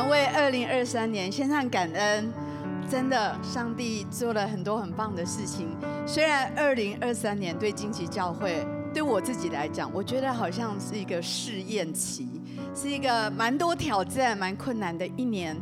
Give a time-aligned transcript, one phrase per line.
[0.00, 2.32] 们为二零二三年献上感恩，
[2.88, 5.76] 真的，上帝做了很多很棒的事情。
[6.06, 12.26] 虽然二零二三年对荆棘教会，对我自己来讲，我觉得好像是一个试验期，
[12.74, 15.54] 是一个蛮多挑战、蛮困难的一年。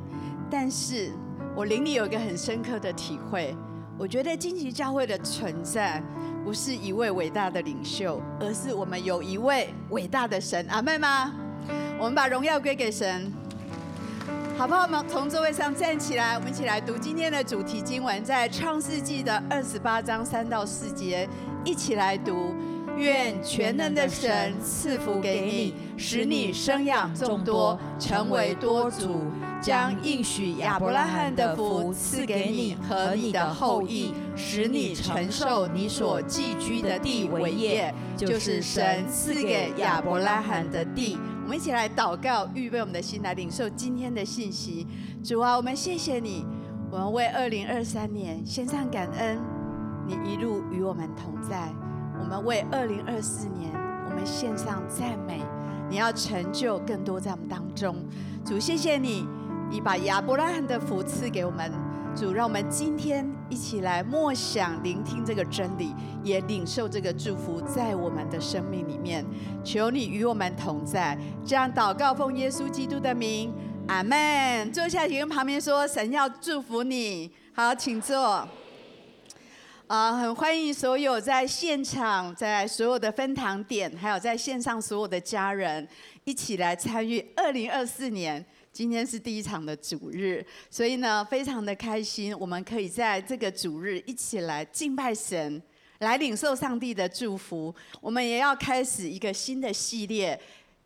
[0.49, 1.11] 但是
[1.57, 3.57] 我灵里有一个很深刻的体会，
[3.99, 6.01] 我觉得荆棘教会的存在，
[6.45, 10.65] 不是一位伟大的领袖，而是我们有一位伟大的神。
[10.69, 11.35] 阿妹吗？
[11.99, 13.33] 我们把荣耀归给神，
[14.59, 14.83] 好不好？
[14.83, 21.29] 我们从座位上站起来，我们一起来读今天的主题经文，在创世纪的二十八章三到四节，
[21.65, 22.53] 一起来读。
[22.97, 29.27] 愿全能的神赐福给你，使你生养众多，成为多族，
[29.63, 41.17] 将应许亚伯拉罕的福赐给你和你的后裔，使你承受你所寄居的地为业，就是神赐给亚伯拉罕的地。
[41.49, 44.87] 我们一起来祷告，预备我们的心来领受今天的信息。
[45.25, 46.45] 主啊，我们谢谢你，
[46.91, 49.41] 我们为二零二三年献上感恩，
[50.07, 51.73] 你一路与我们同在。
[52.21, 53.73] 我们为二零二四年，
[54.11, 55.41] 我们献上赞美。
[55.89, 57.97] 你要成就更多在我们当中，
[58.45, 59.27] 主，谢谢你，
[59.71, 61.73] 你把亚伯拉罕的福赐给我们。
[62.19, 69.25] 主，让我们今天一起来默想、聆听这个真理，也领受这个祝福在我们的生命里面。
[69.63, 73.55] 求你与我们同在，这样祷告，奉耶稣基督的名，
[73.87, 74.73] 阿门。
[74.73, 77.31] 坐下，请跟旁边说，神要祝福你。
[77.53, 78.49] 好，请坐。
[79.87, 85.87] 啊，很欢迎所有在现场、在所有的分堂点，还有在线上所有的家人，
[86.25, 88.45] 一起来参与二零二四年。
[88.73, 95.61] 今天是第一场的主日，所以呢，非常的开心，我们可以在这个主日一起来敬拜神，
[95.99, 97.75] 来领受上帝的祝福。
[98.01, 100.41] 我们也要开始一个新的系列。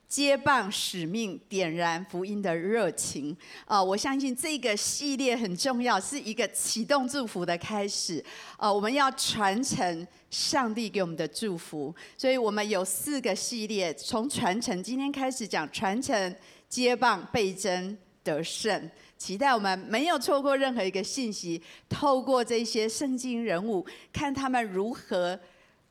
[0.09, 3.83] 接棒使命，点燃福音的热情啊！
[3.83, 8.23] 我相信这个系列很重要，是一个启动祝福的开始
[8.59, 8.71] 啊！
[8.71, 16.37] 我们要传承上帝给我们的祝福，所以我们有四个系列，从传承今天开始讲传承、
[16.73, 18.91] 接棒、倍增、得胜。
[19.19, 25.39] 期待我们没有错过任何一个信息，透过这些圣经人物，看他们如何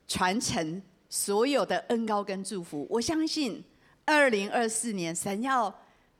[0.08, 2.88] 传承所有的恩膏跟祝福。
[2.90, 3.64] 我相信。
[4.04, 5.74] 二零二四年，神要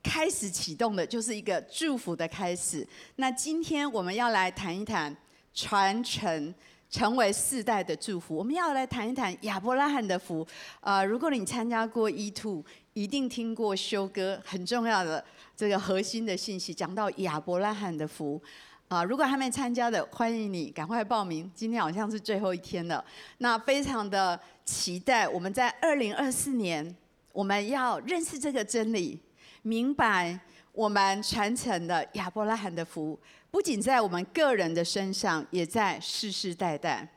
[0.04, 2.88] 开始启动的，就是一个祝福的开始。
[3.16, 5.14] 那今天我们要来谈一谈
[5.52, 6.54] 传承，
[6.90, 8.36] 成为世代的祝福。
[8.36, 10.48] 我们要来谈一谈亚伯拉罕的福。
[10.80, 15.24] 啊、呃，如果你参加过 E Two 一定听过修哥很重要的
[15.56, 18.42] 这个核心的信息，讲到亚伯拉罕的福。
[18.88, 21.50] 啊、如果还没参加的，欢迎你赶快报名。
[21.56, 23.02] 今天好像是最后一天了，
[23.38, 26.94] 那非常的期待我们在二零二四年。
[27.32, 29.18] 我们要认识这个真理，
[29.62, 30.38] 明白
[30.74, 33.18] 我们传承的亚伯拉罕的福，
[33.50, 37.08] 不仅在我们个人的身上，也在世世代代。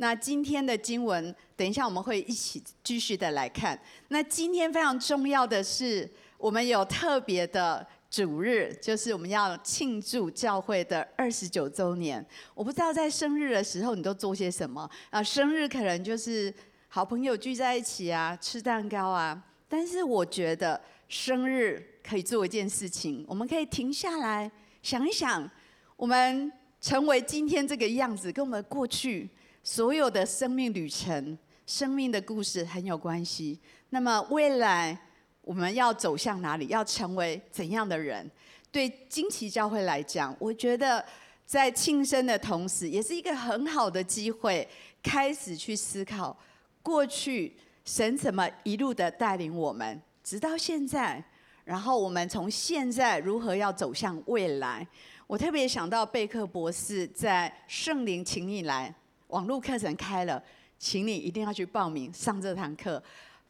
[0.00, 3.78] 那今天的经文，等一下我们会一起继续的来看。
[4.08, 12.24] 那今天非常重要的是，我们有特别的主日，就是我们要庆祝教会的二十九周年。
[12.54, 15.22] 我不知道在生日的时候你都做些什么啊？
[15.22, 16.52] 生日可能就是
[16.88, 19.44] 好朋友聚在一起啊，吃蛋糕啊。
[19.68, 24.50] 但是我觉得生日可以做一件事情，我们可以停下来
[24.82, 25.46] 想一想，
[25.94, 26.50] 我们
[26.80, 29.28] 成为今天这个样子，跟我们过去
[29.62, 33.58] 所有的生命旅程、生命的故事很有关系。
[33.90, 34.98] 那么未来
[35.42, 36.66] 我们要走向哪里？
[36.68, 38.30] 要成为怎样的人？
[38.72, 41.04] 对荆棘教会来讲，我觉得
[41.44, 44.68] 在庆生的同时，也是一个很好的机会，
[45.02, 46.36] 开始去思考
[46.82, 47.56] 过去。
[47.82, 51.22] 神怎么一路的带领我们，直到现在？
[51.64, 54.86] 然后我们从现在如何要走向未来？
[55.26, 58.94] 我特别想到贝克博士在圣灵请你来
[59.30, 60.42] 网络课程开了，
[60.78, 63.02] 请你一定要去报名上这堂课，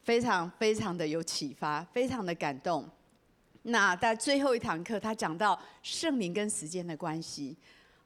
[0.02, 2.88] 非常非常的有启发，非常的感动。
[3.62, 7.56] 那在最后一堂课，他讲到圣灵跟时间的关系。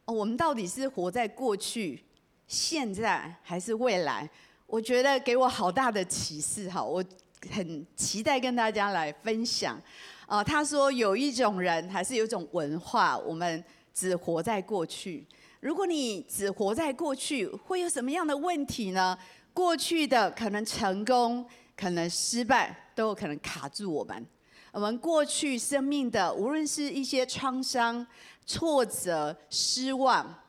[0.04, 2.02] 哦，我们到底是活在过去、
[2.46, 4.28] 现在还是未来？
[4.66, 7.02] 我觉得给我好大的启示哈，我
[7.50, 9.80] 很期待跟大家来分享。
[10.26, 15.24] 啊，他说有一种人还是有一种文化，我们只活在过去。
[15.60, 19.16] 如果你只活在过去，会有什么样的问题呢？
[19.54, 21.46] 过去的可能成功，
[21.76, 24.26] 可能失败，都有可能卡住我们。
[24.72, 28.04] 我们过去生命的，无论是一些创伤、
[28.44, 30.42] 挫折、失望，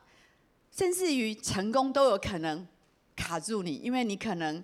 [0.70, 2.66] 甚至于成功，都有可能。
[3.14, 4.62] 卡住你，因为你可能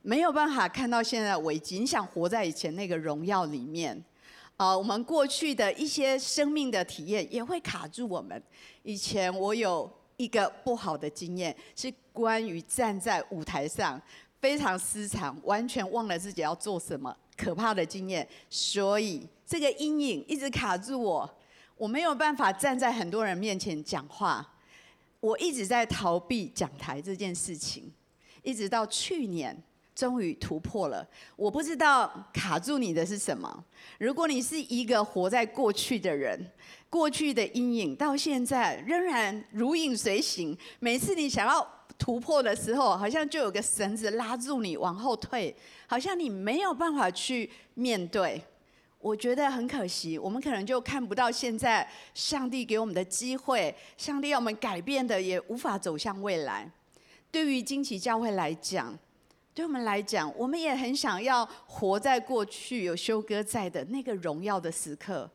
[0.00, 4.02] 没有办法看到现在的危机，你想活在以前那个荣耀里面。
[4.56, 8.40] 呃，我们过去的一些生命的体验也会卡住我们。
[8.82, 14.00] 以前我有一个不好的经验，是关于站在舞台上
[14.40, 18.26] 非常失常，完全忘了自己要做什么，可怕的经验。
[18.48, 21.38] 所以这个阴影一直卡住我，
[21.76, 24.48] 我没有办法站在很多人面前讲话。
[25.18, 27.90] 我一直在逃避讲台这件事情，
[28.42, 29.60] 一直到去年，
[29.94, 31.06] 终于突破了。
[31.36, 33.64] 我不知道卡住你的是什么。
[33.98, 36.50] 如果你是一个活在过去的人，
[36.90, 40.56] 过去的阴影到现在仍然如影随形。
[40.80, 41.66] 每次你想要
[41.98, 45.54] 突破的时候，好像就有个绳子拉住你往后退，
[45.86, 48.42] 好像你没有办法去面对。
[48.98, 56.70] 我觉得很可惜，我们可能就看不到现在上帝给我们的机会，上帝要我们改变的也无法走向未来。
[57.30, 58.98] 对于惊奇教会来讲，
[59.54, 65.30] 对我们来讲，我们也很想要活在过去有修哥在的那个荣耀的时刻，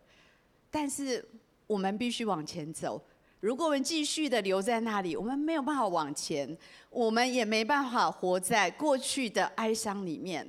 [0.69, 1.25] 但是
[1.65, 3.01] 我们必须往前走。
[3.39, 6.57] 如果我们继续的留在那里，我们没有办法往前，
[6.89, 10.45] 我们也没办法活在过去的哀伤里面。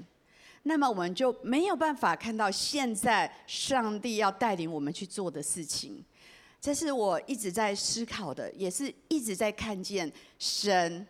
[0.65, 6.05] 那么我们就没有办法看到现在上帝要带领我们去做的事情，
[6.61, 11.07] 这是我一直在思考的，也是一直在看见神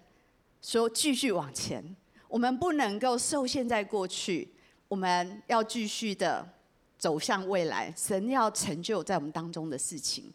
[0.60, 1.82] 说继续往前，
[2.30, 4.48] 我们不能够受限在过去，
[4.88, 6.48] 我们要继续的
[6.96, 10.32] 走向未来，神要成就在我们当中的事情。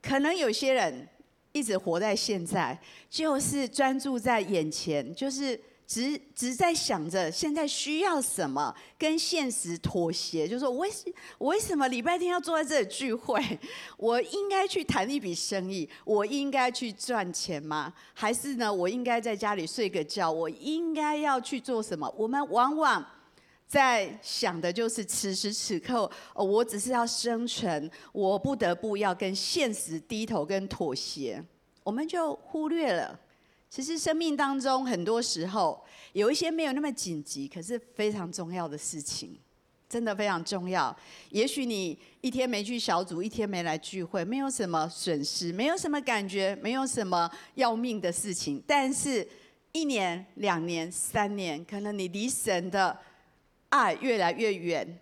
[0.00, 1.06] 可能有些人
[1.52, 2.76] 一直活在现在，
[3.08, 5.60] 就是专注在眼前，就是。
[5.92, 10.88] 只只在想着现在需要什么，跟现实妥协，就是说为
[11.36, 13.38] 我为什么礼拜天要坐在这里聚会？
[13.98, 17.92] 我应该去谈一笔生意，我应该去赚钱吗？
[18.14, 20.32] 还是呢，我应该在家里睡个觉？
[20.32, 22.10] 我应该要去做什么？
[22.16, 23.04] 我们往往
[23.66, 31.44] 在想的就是此时此刻，我只是要生存，我不得不要跟现实低头跟妥协，
[31.84, 33.18] 我们就忽略了。
[33.72, 35.82] 其实生命当中很多时候
[36.12, 39.34] 有一些没有那么紧急，可是非常重要的事情，
[39.88, 40.94] 真的非常重要。
[41.30, 48.62] 也许你一天没去小组，一天没来聚会，没有什么损失，没有什么感觉，没有什么要命的事情。
[48.66, 49.26] 但是，
[49.72, 52.94] 一年、两年、三年，可能你离神的
[53.70, 55.00] 爱越来越远。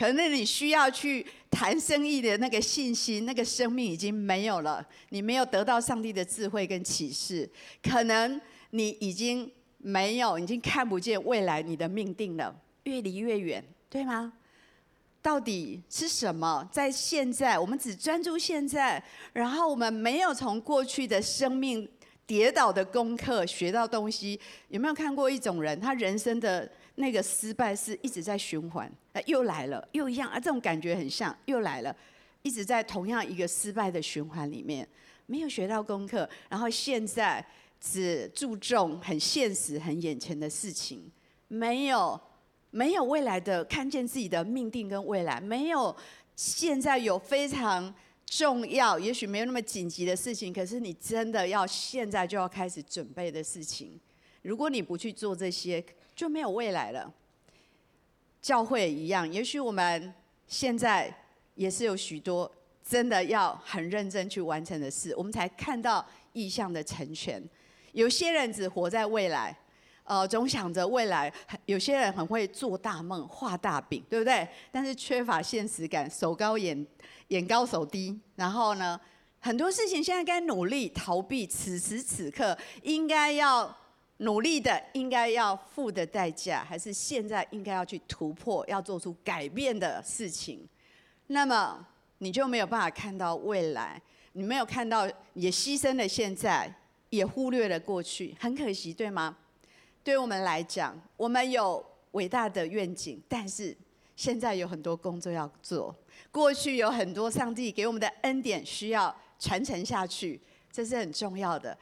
[0.00, 4.82] 可能你需要去谈生意的那个信心，那个生命已经没有了。
[5.10, 7.46] 你没有得到上帝的智慧跟启示，
[7.82, 14.32] 可能你已经没有，已经看不见未来你的命定了，越离越远，对吗？
[15.20, 16.66] 到底是什么？
[16.72, 19.04] 在现在，我们只专注现在，
[19.34, 21.86] 然后我们没有从过去的生命
[22.26, 24.40] 跌倒的功课学到东西。
[24.68, 26.66] 有没有看过一种人，他人生的？
[27.00, 31.96] 那个失败是一直在循环，哎，又来了，又一样啊，这种感觉很像，又来了，
[32.42, 34.86] 一直在同样一个失败的循环里面，
[35.24, 37.44] 没有学到功课，然后现在
[37.80, 41.10] 只注重很现实、很眼前的事情，
[41.48, 42.20] 没有
[42.70, 45.96] 没有未来的看见自己的命定跟未来，没有
[46.36, 47.92] 现在有非常
[48.26, 53.98] 重要，也许没有那么紧急的事情，可是你真的要现在就要开始准备的事情，
[54.42, 55.82] 如果你不去做这些。
[56.20, 57.10] 就没有未来了。
[58.42, 60.12] 教会也一样，也许我们
[60.46, 61.10] 现在
[61.54, 62.50] 也是有许多
[62.86, 67.42] 真的要很认真去完成的事，我们才看到意向的成全。
[67.92, 69.56] 有些人只活在未来，
[70.04, 71.32] 呃，总想着未来；
[71.64, 74.46] 有些人很会做大梦、画大饼，对不对？
[74.70, 76.86] 但是缺乏现实感，手高眼
[77.28, 78.20] 眼高手低。
[78.36, 79.00] 然后呢，
[79.38, 83.74] 很多事情现在该努力逃避，此时此刻应该要。
[84.20, 90.68] 努力的应该要付的代价，还是现在应该要去突破、要做出改变的事情？
[91.28, 91.86] 那么
[92.18, 94.00] 你就没有办法看到未来，
[94.32, 96.70] 你没有看到，也牺牲了现在，
[97.08, 99.36] 也忽略了过去，很可惜，对吗？
[100.04, 103.74] 对我们来讲，我们有伟大的愿景，但是
[104.16, 105.94] 现在有很多工作要做，
[106.30, 110.38] 过去有很多上帝给我们的恩典需要传承下去，
[110.70, 111.76] 这是很重要的。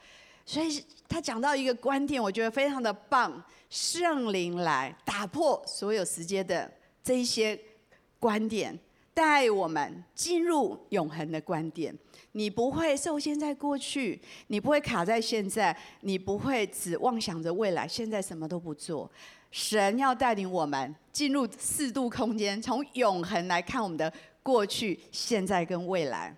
[0.49, 3.31] 所以他讲到一个观点，我觉得非常的棒。
[3.69, 6.67] 圣灵来打破所有时间的
[7.03, 7.55] 这一些
[8.19, 8.75] 观点，
[9.13, 11.95] 带我们进入永恒的观点。
[12.31, 19.07] 你不会受限在过去，你不会卡在现在，你不会只妄想着未来，现在什么都不做。
[19.51, 26.35] 神要带领我们进入四度空间，从永恒来看我们的过去、现在跟未来。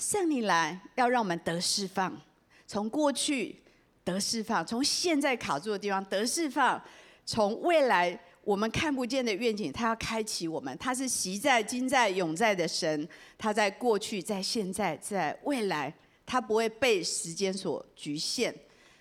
[0.00, 2.18] 圣灵来，要让我们得释放，
[2.66, 3.54] 从过去
[4.02, 6.82] 得释放，从现在卡住的地方得释放，
[7.26, 10.74] 从未来我们看不见的愿景，他要开启我们。
[10.78, 15.92] 他是昔在、今在、永在的神，他在过去、在现在、在未来，
[16.24, 18.54] 他不会被时间所局限。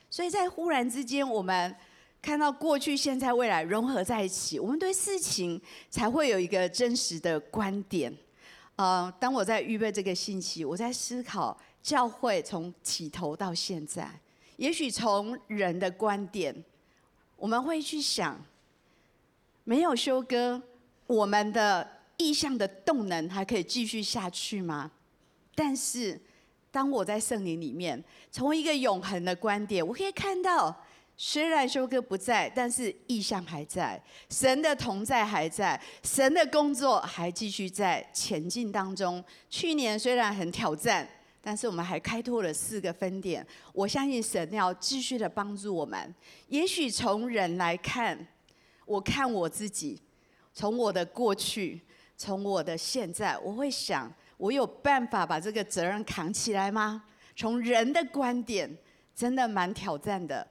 [0.10, 1.74] 所以在忽然之间，我们
[2.22, 8.14] 看到过去、现在、未来融合在一起，我们对事情才会有一个真实的观点。
[8.80, 14.10] 呃，当我在预备这个信息，我在思考教会从起头到现在，
[14.56, 16.56] 也许从人的观点，
[17.36, 18.42] 我们会去想，
[19.66, 20.62] 没有休哥，
[21.08, 24.90] 我们的意向的动能还可以继续下去吗？
[25.54, 26.18] 但是，
[26.72, 30.74] 当我在圣灵里面，从一个永恒的观点，我可以看到。
[31.22, 39.22] 虽然修哥不在，但是意象还在，神的同在还在，神的工作还继续在前进当中。
[39.50, 41.06] 去年虽然很挑战，
[41.42, 43.46] 但是我们还开拓了四个分点。
[43.74, 46.16] 我相信神要继续的帮助我们。
[46.48, 48.18] 也许从人来看，
[48.86, 50.02] 我看我自己，
[50.54, 51.82] 从我的过去，
[52.16, 57.04] 从我的现在，我会想，我有办法把这个责任扛起来吗？
[57.36, 58.74] 从人的观点，
[59.14, 60.48] 真的蛮挑战的。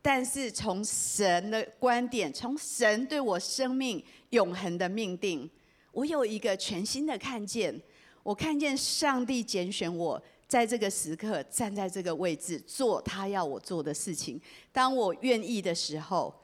[0.00, 5.48] 但是从神的观点，从神对我生命永恒的命定，
[5.92, 7.80] 我有一个全新的看见。
[8.22, 14.40] 我看见上帝拣选我，在这个时刻站在这个位置，做他要我做的事情。
[14.70, 16.34] 当我愿意的时候，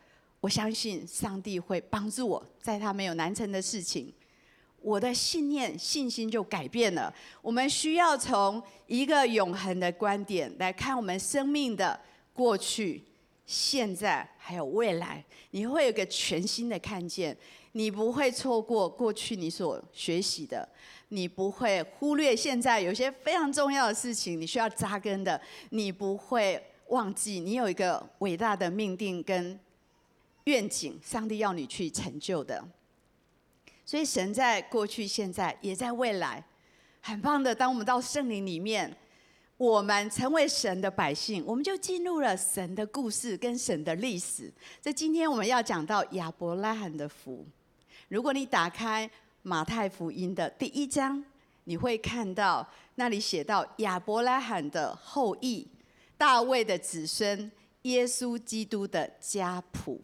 [0.41, 4.13] 我相信上帝会帮助我，在他没有难成的事情。
[4.81, 7.15] 我的信念、信心就改变了。
[7.41, 11.99] 我们需要从一个永恒的观点来看我们生命的
[12.33, 13.03] 过去。
[13.47, 17.37] 现在还有未来，你会有个全新的看见，
[17.73, 20.67] 你不会错过过去你所学习的，
[21.09, 25.39] 你不会忽略现在有些非常重要的事情你需要扎根的，
[25.71, 29.61] 你不会忘记你有一个伟大的命定跟
[30.45, 32.65] 愿景，上帝要你去成就的。
[33.85, 36.43] 所以神在过去、现在也在未来，
[37.03, 37.55] 很棒的。
[37.55, 38.97] 当我们到圣灵里面。
[39.57, 44.53] 我们成为神的百姓，我们就进入了神的故事跟神的历史。
[44.83, 47.47] 这今天我们要讲到亚伯拉罕的福。
[48.09, 49.09] 如果你打开
[49.43, 51.25] 马太福音的第一章，
[51.65, 55.65] 你会看到那里写到亚伯拉罕的后裔、
[56.19, 57.51] 大卫的子孙、
[57.83, 60.03] 耶稣基督的家谱。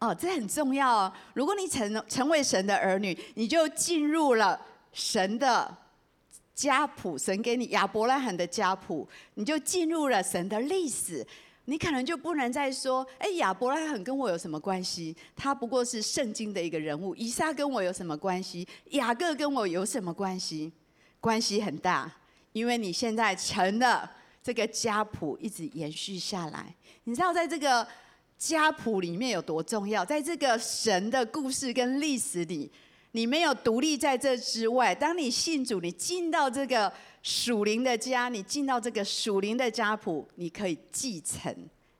[0.00, 1.12] 哦，这很重要哦。
[1.34, 4.60] 如果你成成为神的儿女，你就进入了
[4.92, 5.76] 神的。
[6.54, 11.26] 家谱，神给你亚伯拉罕的家谱，你就进入了神的历史。
[11.66, 15.16] 你可能就不能再说：“哎，亚伯拉罕跟我有什么关系？
[15.36, 17.14] 他不过是圣经的一个人物。
[17.14, 18.66] 以撒跟我有什么关系？
[18.86, 20.72] 雅各跟我有什么关系？
[21.20, 22.12] 关系很大，
[22.52, 24.10] 因为你现在成了
[24.42, 26.74] 这个家谱一直延续下来。
[27.04, 27.86] 你知道在这个
[28.36, 30.04] 家谱里面有多重要？
[30.04, 32.72] 在这个神的故事跟历史里。”
[33.12, 34.94] 你没有独立在这之外。
[34.94, 41.54] 当你信主，你进到这个属灵的家，你进到这个属灵的家谱，你可以继承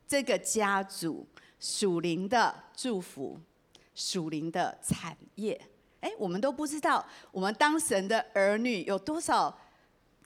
[0.07, 1.27] 这个家族
[1.59, 3.39] 属灵的祝福、
[3.95, 5.61] 属灵的产业。
[6.01, 9.57] 哎，我们都不知道，我们当神的儿女有多少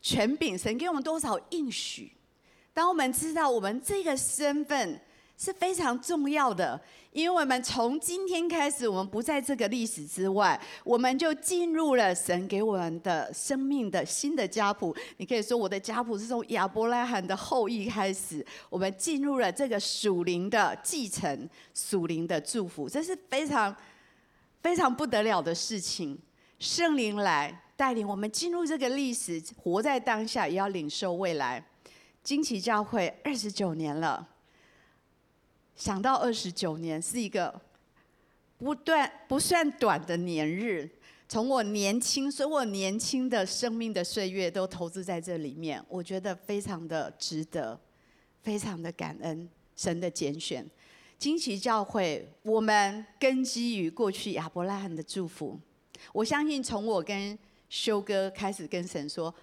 [0.02, 2.12] 权柄，神给我们多少应许。
[2.72, 5.00] 当我们知道我们这个身份。
[5.36, 6.80] 是非常重要的，
[7.12, 14.94] 因为我们从今天开始，我们不在这个历史之外，我们就进入了神给我们的生命的新的家谱。
[15.16, 23.74] 你可以说，我的家谱是从亚伯拉罕的后裔开始，我们进入了这个属灵的继承、属灵的祝福，这是非常
[24.62, 26.16] 非常不得了的事情。
[26.60, 31.62] 圣灵来带领我们进入这个历史，活在当下，也要领受未来。
[32.22, 34.28] 惊奇教会二十九年了。
[35.76, 37.60] 想到二十九年是一个
[38.58, 40.88] 不断不算短的年日，
[41.28, 47.78] 从我年轻，所以我年轻的生命的岁月都投资在这里面，我觉得非常的值得，
[48.42, 50.64] 非常的感恩神的拣选。
[51.18, 55.58] 惊奇教会，我们根基于过去亚伯拉罕的祝福，
[56.12, 57.36] 我相信从我跟
[57.68, 59.34] 修哥开始跟神说，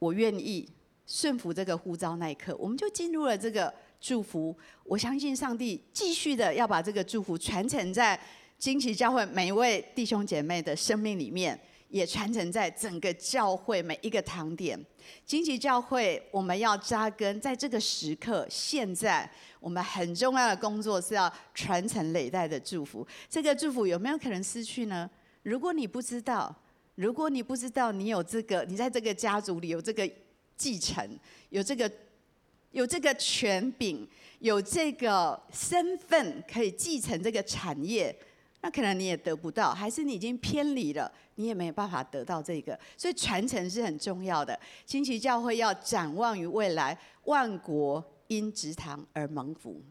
[0.00, 0.68] 我愿意
[1.06, 3.72] 顺服这个呼召那一刻，我们就进入了这个。
[4.00, 8.18] 祝福，我相信上帝继续的要把这个祝福传承在
[8.58, 14.78] 惊奇教会每一位弟兄姐妹的生命里面，也传承在整个教会每一个堂点。
[15.24, 18.46] 惊奇教会，我们要扎根在这个时刻。
[18.48, 19.28] 现在
[19.60, 23.06] 我们很重要的工作是要传承累代的祝福。
[23.28, 25.10] 这个祝福有没有可能失去呢？
[25.42, 26.54] 如果你不知道，
[26.94, 30.08] 如果你不知道你有这个，你在这个家族里有这个
[30.56, 31.08] 继承，
[31.50, 31.90] 有这个。
[32.76, 34.06] 有这个权柄，
[34.40, 38.14] 有这个身份，可以继承这个产业，
[38.60, 42.78] 那可能你也得不到，还是你已经偏离了，你也没有办法得到这个。
[42.94, 44.60] 所以传承是很重要的。
[44.84, 49.82] 新奇教会要展望于未来，万国因职堂而蒙福。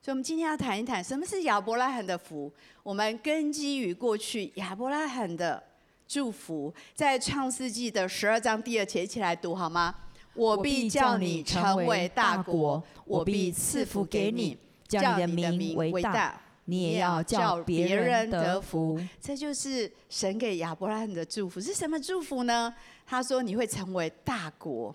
[0.00, 2.52] 所以，我们今天要谈一谈什么是亚伯拉罕的福。
[2.84, 5.60] 我们根基于过去亚伯拉罕的
[6.06, 9.92] 祝福，在创世纪的十二章第二节，一起来读好吗？
[10.34, 14.56] 我必叫你成为大国，我必赐福给你，
[14.88, 19.00] 叫你的名为大，你也要叫别人得福。
[19.20, 21.60] 这就是神给亚伯拉罕的祝福。
[21.60, 22.74] 是什么祝福呢？
[23.06, 24.94] 他说你会成为大国，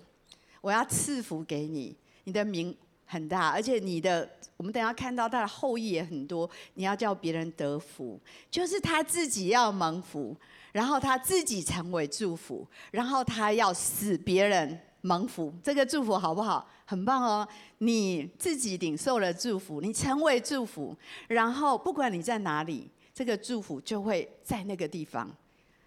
[0.61, 2.75] 我要赐福给你，你的名
[3.05, 4.29] 很大，而且你的。
[4.57, 8.17] 我们等下看到他的后裔也很多，你要叫别人得福，
[8.49, 10.33] 就是他自己要蒙福，
[10.71, 15.53] 然后他自己成为祝福，然后他要使别人蒙福。
[15.63, 16.67] 这个祝福好不好？
[16.83, 17.47] 很棒哦！
[17.77, 20.95] 你自己领受了祝福，你成为祝福，
[21.27, 25.29] 然后不管你在哪里，这个祝福就会在那个地方，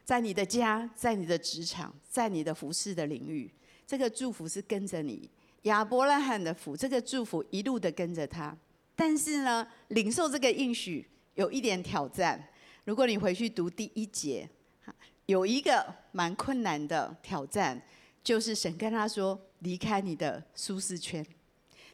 [0.05, 3.51] 在你的家，在你的职场，在你的服侍的领域，
[3.87, 5.29] 这个祝福是跟着你。
[5.63, 8.57] 亚伯拉罕的福，这个祝福一路的跟着他，
[8.95, 12.43] 但是呢，领受这个应许有一点挑战。
[12.85, 14.49] 如果你回去读第一节，
[15.27, 17.81] 有一个蛮困难的挑战，
[18.29, 21.25] 就是神跟他说：离开你的舒适圈，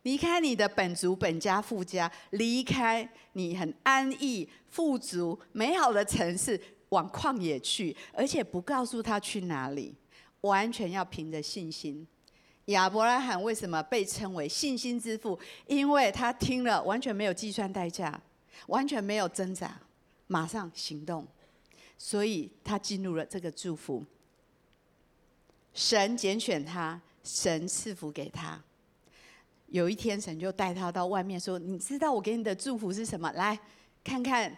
[0.02, 9.94] 离开你的本族本家富家，离开你很安逸、富足、美好的城市，往旷野去，而且不告诉他去哪里，
[10.40, 12.04] 完全要凭着信心。
[12.64, 15.38] 亚伯拉罕为什么被称为信心之父？
[15.68, 18.20] 因为他听了完全没有计算代价，
[18.66, 19.80] 完全没有挣扎，
[20.26, 21.24] 马上行动，
[21.96, 24.04] 所以他进入了这个祝福。
[25.74, 28.58] 神拣选他，神赐福给他。
[29.66, 33.30] 有一天，神就带他到外面说：“你知道我给你的祝福是什么？
[33.32, 33.58] 来
[34.02, 34.56] 看看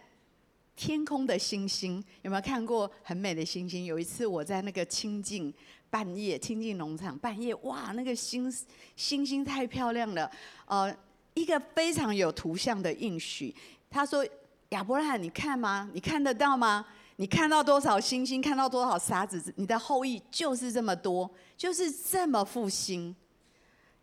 [0.77, 3.87] 天空的星星，有没有看过很美的星星？
[3.87, 5.53] 有一次我在那个清境。”
[5.89, 8.53] 半夜，清境农场，半夜，哇，那个星
[8.97, 10.31] 星星太漂亮了，
[10.67, 10.95] 呃，
[11.33, 13.55] 一个非常有图像的应许。
[13.89, 14.27] 他说
[14.71, 15.89] ：“亚伯拉罕，你看吗？
[15.95, 16.85] 你看得到吗？
[17.17, 18.41] 你看到多少星星？
[18.41, 19.53] 看到多少沙子？
[19.57, 23.15] 你的后裔就是这么多，就是这么复兴。”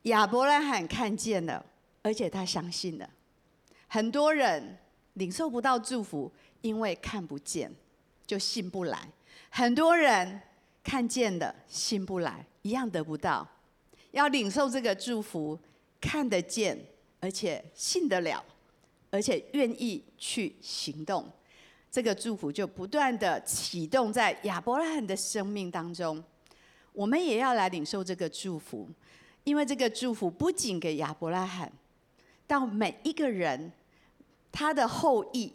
[0.04, 1.66] 亚伯拉罕看见了，
[2.02, 3.10] 而且他相信了。
[3.88, 4.78] 很多人
[5.14, 7.72] 领受不到祝福，因为看不见，
[8.26, 9.08] 就信不来。
[9.50, 10.42] 很多人。
[10.86, 13.48] 看见的信不来，一样得不到。
[14.12, 15.58] 要领受这个祝福，
[16.02, 16.78] 看得见，
[17.22, 18.44] 而且信得了，
[19.10, 21.26] 而且愿意去行动，
[21.94, 26.22] 这个祝福就不断的启动在亚伯拉罕的生命当中。
[26.92, 28.90] 我们也要来领受这个祝福，
[29.44, 31.72] 因为这个祝福不仅给亚伯拉罕，
[32.48, 33.72] 到每一个人，
[34.52, 35.54] 他的后裔，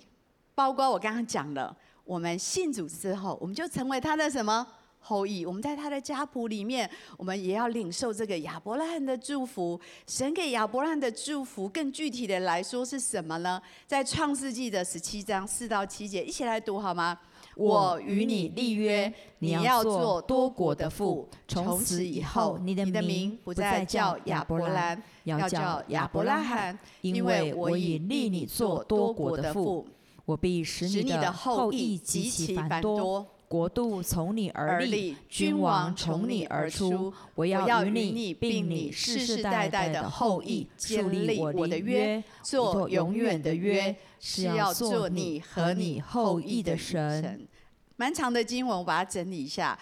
[0.55, 4.65] 包括我刚刚讲了，我们信主之后，我们就成为他的什么？
[5.09, 9.81] 后裔，我们在他的家谱里面，我们也要领受这个亚伯拉罕的祝福。
[10.07, 13.59] 神给亚伯拉罕的祝福，更具体的来说是什么呢？
[13.87, 17.19] 在创世纪的十七章四到七节，一起来读好吗？
[17.57, 21.27] 我与你立约，你要做多国的父。
[21.49, 29.87] 从此以后，你的名不再叫亚伯兰，要叫亚伯拉罕，因为我已立你做多国的父。
[30.27, 33.27] 我必使你的后裔极其繁多。
[33.49, 37.13] 国度从你而立，君王从你而出。
[37.35, 47.49] 我要与你并你世世代代的后裔建立我的约，做永远的约，是要做你和你后裔的神。
[47.97, 49.77] 蛮长的经文，我把它整理一下。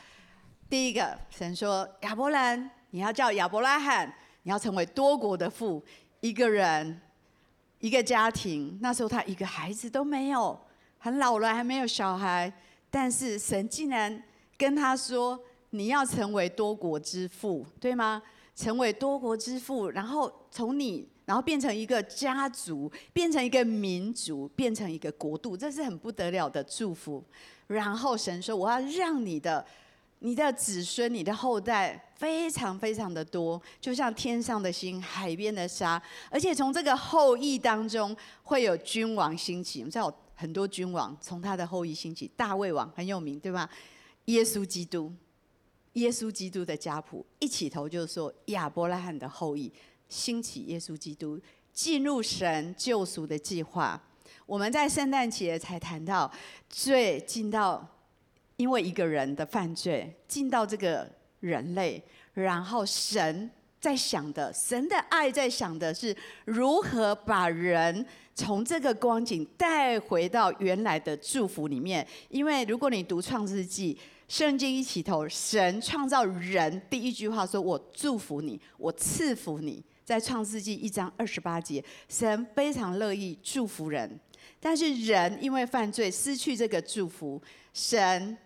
[0.71, 5.85] 第一个，神说亚伯兰，你要叫亚伯拉罕，你要成为多国的父。
[6.21, 7.01] 一个人，
[7.81, 10.59] 一个家庭，那时候他一个孩子都没有，
[10.99, 12.53] 很老了还没有小孩。
[12.91, 14.23] 但是神竟然
[14.57, 15.39] 跟他说
[15.71, 18.23] ：“你要成为多国之父，对吗？
[18.55, 27.23] 成为多国之父，然后从你，然后变成一个家族，变成一个民族，变成一个国度，这是很不得了的祝福。
[27.67, 29.63] 然后神说：我要让你的、
[30.21, 39.81] 你的子孙、你的后代非常非常的多，就像天上的星、海边的沙，而且从这个后裔当中会有君王兴起。
[39.81, 43.69] 我们知道。”很多君王从他的后裔兴起，大卫王很有名，对吧？
[44.27, 45.11] 耶稣基督，
[45.95, 49.73] 耶稣基督的家谱一起头就是说亚伯拉罕的后裔
[50.11, 51.41] 兴起，耶稣基督
[51.73, 53.99] 进入神救赎的计划。
[54.45, 56.31] 我们在圣诞节才谈到
[56.69, 57.89] 罪进到，
[58.57, 62.03] 因为一个人的犯罪进到这个人类，
[62.35, 68.07] 然后神在想的，神的爱在想的是如何把人。
[68.37, 72.07] 从这个光景带回到原来的祝福里面。
[72.29, 84.21] 因为如果你读创世纪，圣经一起头，神创造人第一句话说：“我祝福你，我赐福你。”在创世纪一章二十八节，神非常乐意祝福人，
[84.61, 87.43] 但是人因为犯罪失去这个祝福。
[87.73, 88.39] 神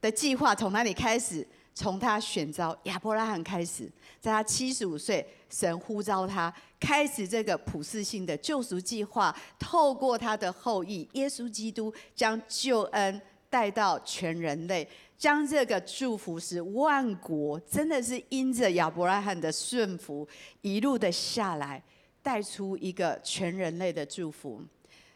[0.00, 1.44] 的计划从哪里开始？
[1.74, 20.28] 从他选召亚伯拉罕开始，在他七十五岁，神呼召他开始这个普世性的救赎计划，透过他的后裔耶稣基督，将救恩带到全人类，将这个祝福是万国真的是因着亚伯拉罕的顺服，
[20.60, 21.82] 一路的下来，
[22.22, 24.62] 带出一个全人类的祝福。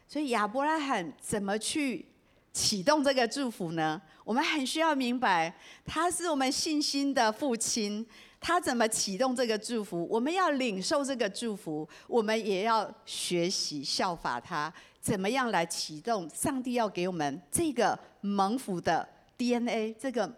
[0.06, 2.06] 所以亚伯拉罕怎么去
[2.54, 4.00] 启动这个祝福呢？
[4.24, 8.06] 我们很需要明白，他是我们信心的父亲。
[8.40, 10.06] 他怎么启动这个祝福？
[10.08, 20.30] 我们要领受这个祝福，我们也要学习效法他，怎么样来启动上帝要给我们这个蒙福的 DNA，这个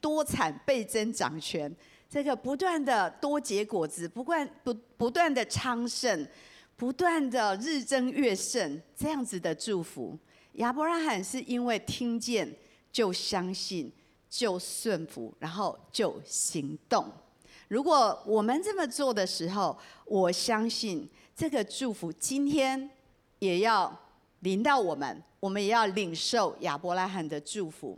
[0.00, 1.74] 多产倍增长权，
[2.08, 6.26] 这个不断的多结果子，不断不不断的昌盛，
[6.76, 10.16] 不断的日增月盛，这样子的祝福。
[10.58, 12.52] 亚伯拉罕是因为听见
[12.92, 13.92] 就相信，
[14.28, 17.04] 就顺服，然后就行动。
[17.68, 22.90] 如果我们这么做的时候，我相信这个祝福今天
[23.38, 23.96] 也要
[24.40, 27.96] 临到我们，我们也要领受亚伯拉罕的祝福。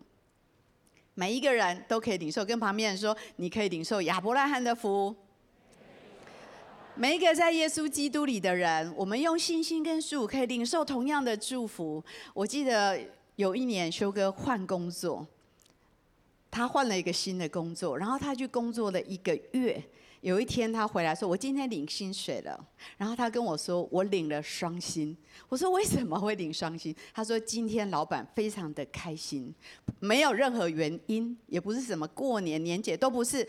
[1.14, 5.14] 每一个人都可以领受，跟旁边人说：“你可以领受亚伯拉罕的福。”
[6.96, 12.02] 每一个在耶稣基督里的人，我们用信心跟属可以领受同样的祝福。
[12.34, 13.00] 我记得
[13.36, 15.26] 有一年修哥换工作，
[16.50, 19.82] 他换了一个新的工作，然后他去工作了一个月。
[20.20, 22.62] 有一天他回来说：“我今天领薪水了。”
[22.98, 25.16] 然后他跟我说：“我领了双薪。”
[25.48, 29.54] 我说：“为什么会领双薪？”他说：“今天老板非常的开心，
[29.98, 33.48] 没有任何原因，也不是什么过年年节，都不是。”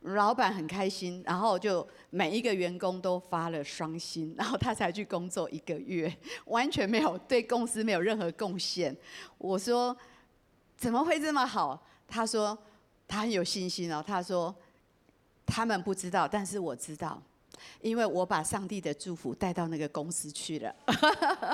[0.00, 6.10] 老板很开心，然后就每一个员工都发了双薪， 然后他才去工作一个月，
[6.46, 8.96] 完全没有对公司没有任何贡献。
[9.36, 9.94] 我说
[10.76, 11.80] 怎么会这么好？
[12.08, 12.56] 他说
[13.06, 14.02] 他很有信心哦。
[14.04, 14.54] 他说
[15.44, 17.22] 他们不知道，但是我知道。
[17.80, 20.74] 因为我把上帝的祝福带到那个公司去了，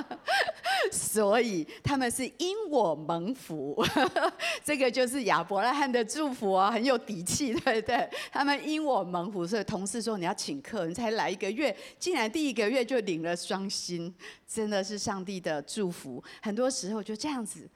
[0.92, 3.84] 所以他们是因我蒙福，
[4.64, 8.08] 这个就是亚伯拉罕的祝福啊，很有底气，对不对？
[8.30, 14.14] 他们因我蒙福，所以同事说，你要请客，你才来一个月，竟然第一个月就领了双薪，
[14.46, 16.22] 真的是上帝的祝福。
[16.42, 17.68] 很多时候就这样子。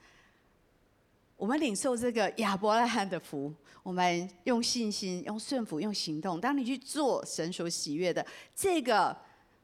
[1.41, 3.51] 我们领受这个亚伯拉罕的福，
[3.81, 6.39] 我们用信心、用顺服、用行动。
[6.39, 8.23] 当你去做神所喜悦的
[8.55, 9.17] 这个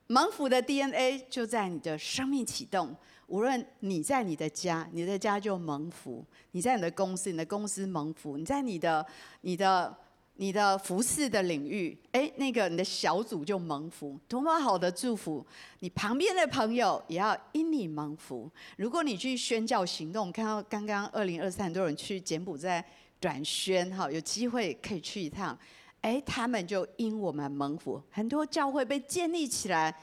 [0.07, 2.95] 蒙福的 DNA，就在你的生命启动。
[3.27, 9.05] 无论你在你的家，你的家就蒙福；你在你的公司，你的公司蒙福；你在你的
[9.41, 9.95] 你的。
[10.39, 15.43] 你的服侍的领域，哎，那个你的小组就蒙福，多么好的祝福！
[15.79, 18.47] 你旁边的朋友也要因你蒙福。
[18.77, 22.85] 如果你去宣教行动，看到刚刚二零二三很多人去柬埔寨
[23.19, 25.57] 短宣，哈，有机会可以去一趟，
[26.01, 29.93] 哎，他们就因我们蒙福，很多教会被建立起来，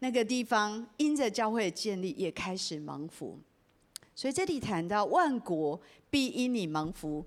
[0.00, 3.38] 那个地方因着教会的建立也开始蒙福。
[4.16, 5.80] 所以这里谈到万国
[6.10, 7.24] 必因你蒙福。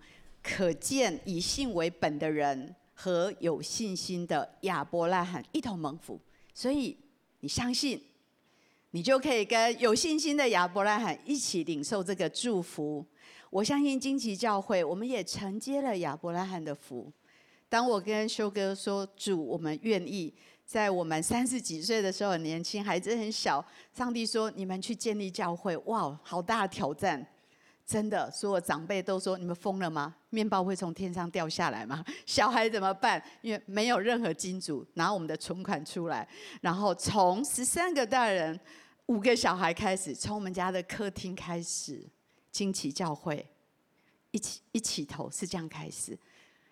[0.47, 6.17] 可见以信为本的人和有信心的亚伯拉罕一同蒙福，
[6.53, 6.95] 所以
[7.41, 8.01] 你相信，
[8.91, 13.05] 你就可以跟有信心的亚伯拉罕一起领受这个祝福。
[13.49, 17.11] 我相信荆棘教会，我们也承接了亚伯拉罕的福。
[17.67, 20.33] 当我跟修哥说主，我们愿意
[20.65, 27.25] 在我们三十几岁的时候很年轻，孩子很小，上帝说你们去建立教会，哇，好大挑战。
[27.87, 30.13] 真的，所有长辈都说：“你们疯了吗？
[30.29, 32.03] 面包会从天上掉下来吗？
[32.27, 33.23] 小孩怎么办？
[33.41, 36.27] 因为没有任何金主拿我们的存款出来，
[36.59, 38.59] 然后从十三个大人、
[39.05, 42.05] 五个小孩开始，从我们家的客厅开始，
[42.51, 43.47] 惊奇教会
[44.31, 46.19] 一起一起头是这样开始，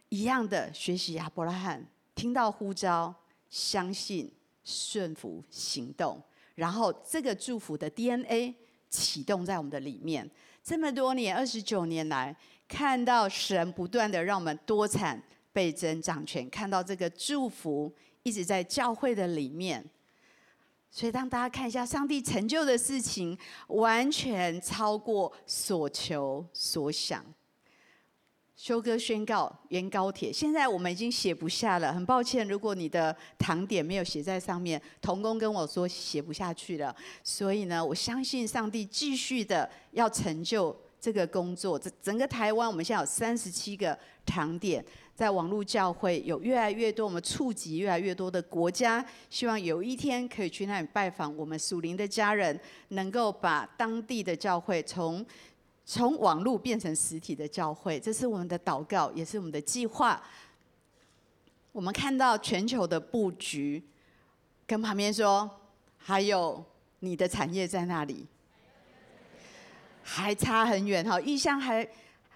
[0.09, 3.15] 一样的学习亚伯拉罕，听到呼召，
[3.49, 4.29] 相信、
[4.65, 6.21] 顺服、行动，
[6.55, 8.53] 然后这个祝福的 DNA
[9.01, 10.29] 启动在我们的里面。”
[10.63, 12.35] 这么多年，二十九年来，
[12.67, 15.21] 看到神不断的让我们多产
[15.53, 19.83] 倍增长权，看到这个祝福一直在教会的里面。
[20.89, 27.23] 所以，当大家看一下上帝成就的事情，完全超过所求所想。
[28.55, 31.91] 修哥宣告原高铁，现在我们已经写不下了。
[31.91, 36.95] 很抱歉，如果你的堂点没有写在上面，童工跟我说写不下去了。
[37.21, 41.77] 所以呢，我相信上帝继续的要成就这个工作。
[41.77, 49.05] 这整个台湾，我们现在有三十七个堂点，在网络教会有越来越多，我们触及越来越多的国家。
[49.29, 55.23] 希望有一天可以去那里拜访我们属灵的家人，能够把当地的教会从。
[55.85, 60.19] 从网络变成实体的教会，这是我们的祷告，也是我们的计划。
[61.71, 63.83] 我们看到全球的布局，
[64.65, 65.47] 跟旁边说，
[65.97, 66.63] 还有
[67.01, 68.25] 你的产业在那里，
[70.01, 71.87] 还差很远哈，意向还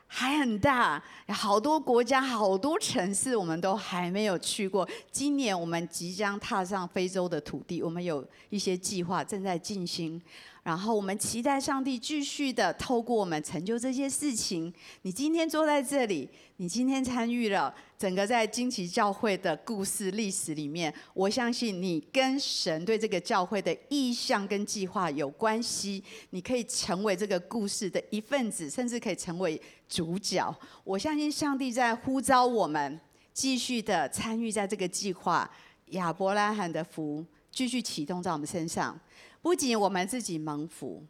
[0.05, 4.87] 还很大，好多国家、好多城市，我们都还没有去过。
[5.11, 10.21] 今年我们即将踏上非洲的土地，我们有一些计划正在进行。
[10.69, 14.71] 然后我们期待上帝继续的透过我们成就这些事情。
[15.01, 26.03] 你今天坐在这里，你今天参与了整个在惊奇教会的故事历史里面，我相信你跟神对这个教会的意向跟计划有关系。
[26.29, 30.55] 你可以成为这个故事的一份子，甚至可以成为主角。
[30.83, 32.99] 我相信上帝在呼召我们
[33.33, 35.49] 继续的参与在这个计划，
[35.87, 38.95] 亚伯拉罕的福继续启动在我们身上。
[39.41, 41.03] 不仅我们自己蒙福，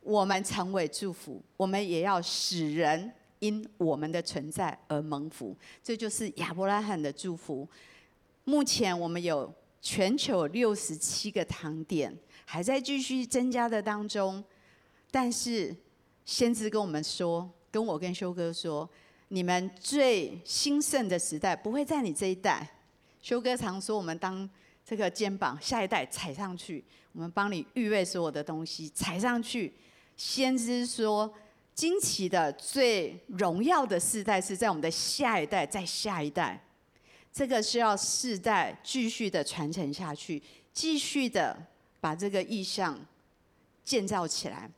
[0.00, 5.56] 我们成为祝福，我们也要使人因我们的存在而蒙福。
[5.82, 7.68] 这就是亚伯拉罕的祝福。
[8.44, 14.42] 目前我们有全球六十七个堂点，还在继续增加的当中。
[15.10, 15.74] 但是
[16.24, 18.88] 先知跟我们说，跟我跟修哥说，
[19.28, 22.68] 你们最兴盛的时代不会在你这一代。
[23.22, 24.48] 修哥常说，我们当
[24.90, 26.84] 这个肩膀，下一代踩上去。
[27.12, 29.72] 我们帮你预备所有的东西，踩上去。
[30.16, 31.32] 先知说，
[31.76, 36.60] 惊奇的最荣耀的世代是在我们的下一代，在下一代。
[37.32, 41.56] 这个是要世代继续的传承下去，继续的
[42.00, 42.98] 把这个意象
[43.84, 44.68] 建造起来。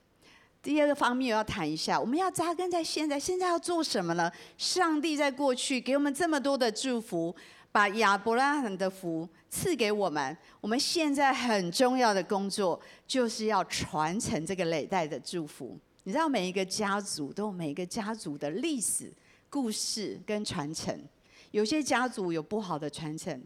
[0.63, 4.31] 第二个方面，要谈一下，我们要扎根在现在，现在要做什么呢？
[4.59, 7.35] 上帝在过去给我们这么多的祝福。
[7.73, 15.79] 把亚伯拉罕的福赐给我们，我们现在很重要的工作就是要传承这个累代的祝福。
[16.05, 19.11] 你知道，每一个家族都有每一个家族的历史
[19.49, 20.95] 故事跟传承。
[21.51, 23.43] 有些家族有不好的传承，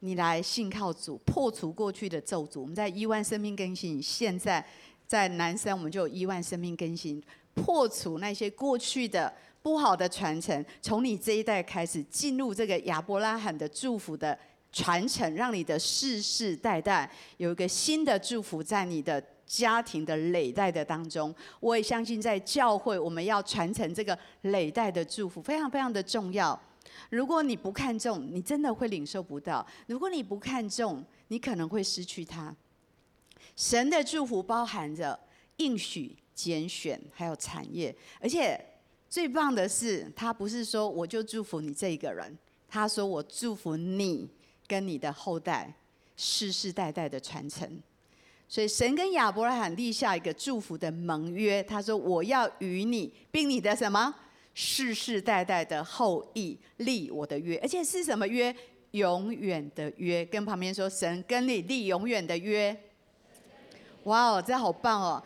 [0.00, 2.60] 你来信靠主，破除过去的咒诅。
[2.60, 4.64] 我们在亿万生命更新，现在
[5.06, 7.22] 在南山，我们就有亿万生命更新，
[7.54, 9.32] 破除那些过去的。
[9.66, 14.38] 不好的传承，从你这一代开始进入这个亚伯拉罕的祝福的
[14.70, 21.34] 传承，让你的世世代代有一个新的祝福在你的家庭的累代的当中。
[21.58, 26.56] 我也相信，在教会我们要传承这个累代的祝福，非常非常的重要。
[27.10, 32.54] 如果你不看重，你真的会领受不到；如果你不看重，你可能会失去它。
[33.56, 35.18] 神的祝福包含着
[35.56, 38.64] 应许、拣选，还有产业，而且。
[39.16, 42.36] 最棒的是，他不是说我就祝福你这一个人，
[42.68, 44.28] 他说我祝福你
[44.68, 45.72] 跟你的后代
[46.18, 47.80] 世世代代的传承。
[48.46, 54.14] 所以神跟亚伯拉罕立下一个祝福的盟约，他说我要与你并你的什么
[54.52, 58.54] 世世代代的后裔立我的约，而且是什么约？
[58.90, 60.26] 永远的约。
[60.26, 62.78] 跟旁边说，神跟你立永远的约。
[64.04, 65.24] 哇哦，这好棒哦！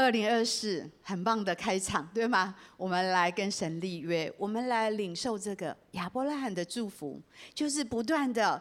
[0.00, 2.54] 二零二四很棒的开场，对吗？
[2.78, 7.20] 我们来跟神立约，我们来领受这个亚伯拉罕的祝福，
[7.52, 8.60] 就是不断的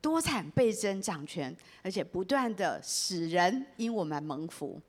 [0.00, 4.80] 多产倍增掌权，而且不断的使人因我们蒙福。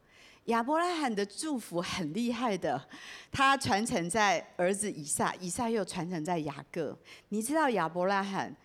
[0.46, 2.82] 亚伯拉罕的祝福很厉害的，
[3.30, 6.98] 他传承在儿子以撒，以撒又传承在雅各。
[7.28, 8.56] 你知道亚伯拉罕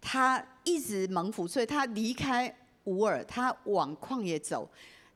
[0.00, 2.50] 他一直蒙福，所以他离开
[2.84, 4.66] 乌尔，他往旷野走。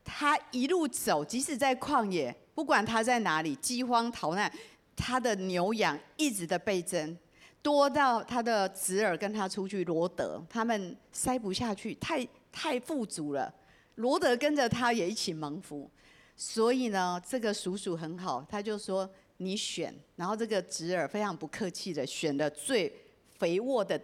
[0.03, 4.51] 他一路走，即使在旷野，不管他在哪里，饥荒逃难，
[4.95, 7.17] 他的牛羊一直的倍增，
[7.61, 13.53] 多到他的侄儿跟他出去罗德，他们塞不下去，太太富足了。
[13.95, 15.89] 罗德跟着他也一起蒙福，
[16.35, 22.93] 所以呢，这个叔叔很好，他就说你选，然后这个侄儿非常不客气的选了最
[23.39, 23.99] 肥沃的、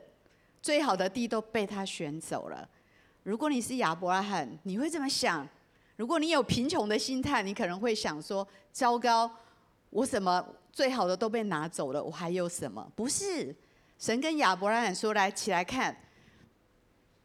[0.62, 2.68] 最好的地都被他选走了。
[3.24, 5.48] 如果你是亚伯拉罕，你会怎么想？
[6.00, 9.30] 如果你有贫穷的心态，你可能会想说：“糟糕，
[9.90, 13.54] 我什么最好的都被拿走了，我还有什么？”不是，
[13.98, 15.94] 神跟亚伯拉罕说：“来，起来看，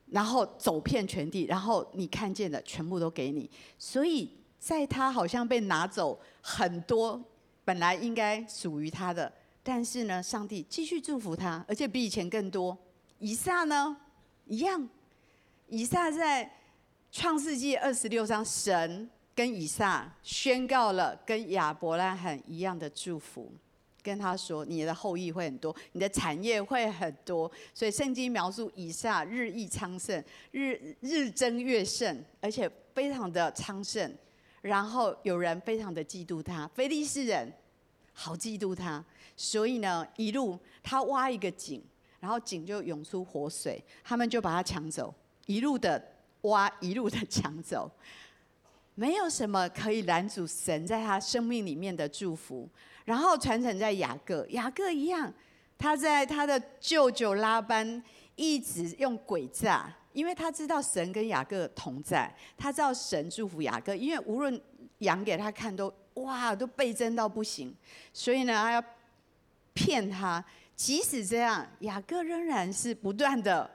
[0.07, 7.23] 然后走遍全地，然后你看见的全部都给你。”所以，在他好像被拿走很多
[7.65, 9.33] 本来应该属于他的，
[9.63, 12.77] 但是呢，上帝继续祝福他，而且比以前更多。
[13.21, 13.97] 以撒呢，
[14.47, 14.89] 一样。
[15.69, 16.51] 以撒在
[17.15, 23.53] 创世纪二十六章，神跟以撒宣告了跟亚伯拉罕一样的祝福，
[24.03, 34.13] 跟他说：“你的后裔会很多，你的产业会很多。”所以圣经描述以撒日益昌盛，日日增月盛，而且非常的昌盛。
[34.61, 37.49] 然后有人非常的嫉妒他，非利士人
[38.13, 39.03] 好嫉妒他，
[39.37, 41.81] 所以呢，一路他挖一个井，
[42.19, 45.15] 然后井就涌出活水，他们就把他抢走。
[45.47, 46.03] 一路的
[46.45, 47.91] 挖，一路的抢走，
[48.95, 52.69] 没有什么可以拦阻神在他生命里面的祝福。
[53.05, 55.31] 然后传承在雅各，雅各一样，
[55.77, 58.03] 他在他的舅舅拉班
[58.35, 64.59] 一直用诡诈，因为他知道神跟雅各同在，他知道神祝福雅各，因为无论
[64.99, 67.75] 养给他看都哇都倍增到不行，
[68.13, 68.83] 所以呢，他要
[69.75, 70.43] 骗他。
[70.77, 73.71] 即使这样，雅各仍然是不断的。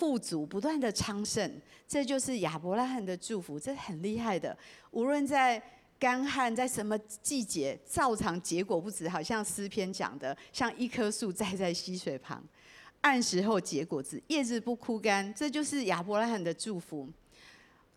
[0.00, 4.56] 富足不断的昌盛，这就是亚伯拉罕的祝福，这很厉害的。
[4.92, 5.62] 无论在
[5.98, 12.42] 干旱，在什么季节，照常结果不止，好像诗篇讲的，像一棵树栽在溪水旁，
[13.02, 17.06] 按时候结果子，叶子不枯干，这就是亚伯拉罕的祝福。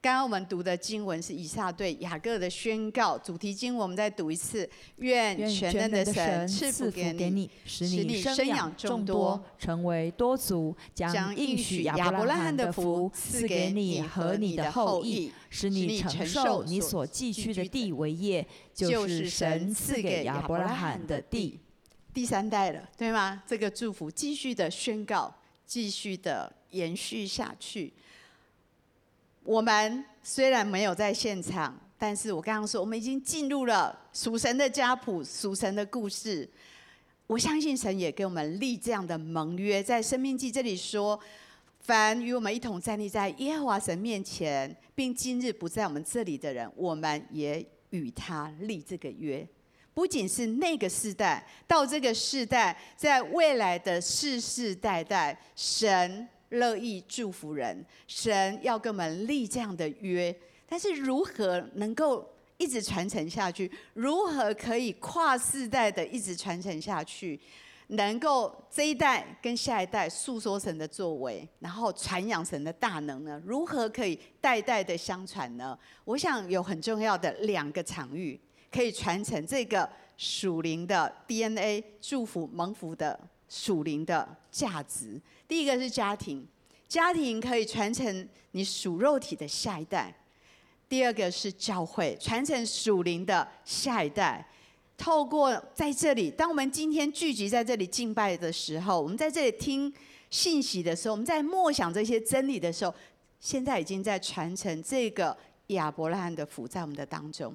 [0.03, 21.61] 刚刚我们读的经文是以下对雅各的宣告，主题经文我们再读一次：愿全能的神赐福给你，使你生养众多，成为多族，将应许亚伯拉罕的福赐给你和你的后裔，使你承受你所寄居的地为业，就是神赐给亚伯拉罕的地。
[22.13, 23.41] 第三代了，对吗？
[23.47, 25.33] 这个祝福继续的宣告，
[25.65, 27.93] 继续的延续下去。
[29.43, 36.49] 我们虽然没有在现场，但是我刚刚说，我们已经进入了属神的家谱、属神的故事。
[37.27, 41.19] 我相信神也给我们立这样的盟约，在生命记这里说：
[41.79, 49.45] 凡与我们一同站立在耶和华神面前，并今日不在我们这里的人，我们也与他立这个约。
[49.93, 56.27] 不仅是那个世代，到这个世代，在未来的世世代代，神。
[56.53, 60.35] 乐意祝福人，神要跟我们立这样的约，
[60.67, 63.69] 但是如何能够一直传承下去？
[63.93, 67.39] 如何可以跨世代的一直传承下去？
[67.87, 73.41] 能够这一代跟下一代诉说神的作为，然后传扬神的大能呢？
[73.45, 75.77] 如何可以代代的相传呢？
[76.05, 78.39] 我想有很重要的两个场域
[78.71, 79.87] 可以传承这个
[80.17, 85.21] 属灵的 DNA，祝福蒙福的属灵的价值。
[85.53, 86.43] 第一个是家庭，
[86.87, 90.11] 家庭可以传承你属肉体的下一代；
[90.89, 94.43] 第二个是教会，传承属灵的下一代。
[94.97, 99.93] 透过在这里，当我们今天聚集在这里敬拜的时候，我们在这里听
[100.31, 102.91] 信息的时候，我们在默想这些真理的时候，
[103.39, 105.37] 现在已经在传承这个
[105.67, 107.53] 亚伯拉罕的福在我们的当中。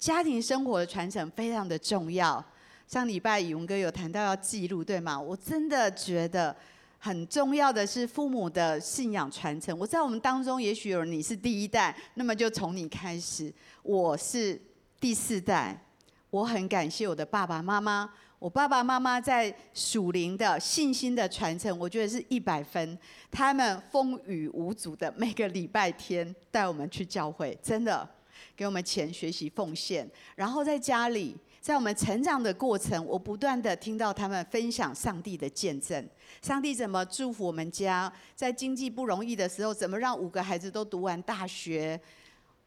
[0.00, 2.44] 家庭生活的传承非常的重要。
[2.88, 5.20] 上礼拜宇文哥有谈到要记录，对吗？
[5.20, 6.56] 我真的觉得。
[7.02, 9.76] 很重要的是父母的信仰传承。
[9.78, 13.50] 我在我们当中，也许有你是第一代，那么就从你开始。
[13.82, 14.60] 我是
[15.00, 15.82] 第四代，
[16.28, 18.12] 我很感谢我的爸爸妈妈。
[18.38, 22.98] 我爸爸妈妈在属灵的信心的传承，我觉得是一百分。
[23.30, 28.06] 他们风雨无阻的每个礼拜天带我们去教会，真的
[28.54, 30.06] 给我们钱学习奉献。
[30.34, 36.08] 然后在家里，在我们成长的过程，我不断的听到他们分享上帝的见证。
[36.40, 38.10] 上帝怎么祝福我们家？
[38.34, 42.00] 在经济不容易的时候，怎么让五个孩子都读完大学？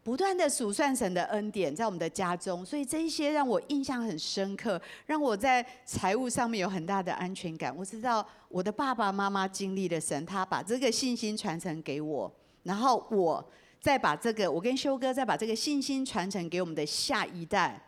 [0.04, 7.76] 不断的数算神的恩典在我们的家中，所以这一些让我印象很深刻，让我在财务上面有很大的安全感。
[7.76, 12.32] 我知道我的爸爸妈妈经历了神，他把这个信心传承给我，
[12.64, 13.44] 然后我
[13.80, 17.82] 再把这个，我跟修哥再把这个信心传承给我们的下一代。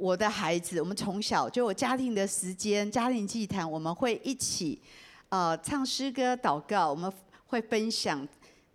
[0.00, 4.80] 我的孩子，我们从小就有家庭的时间，家庭祭坛，我们会一起。
[5.28, 7.12] 呃，唱诗歌、祷告，我们
[7.48, 8.26] 会分享，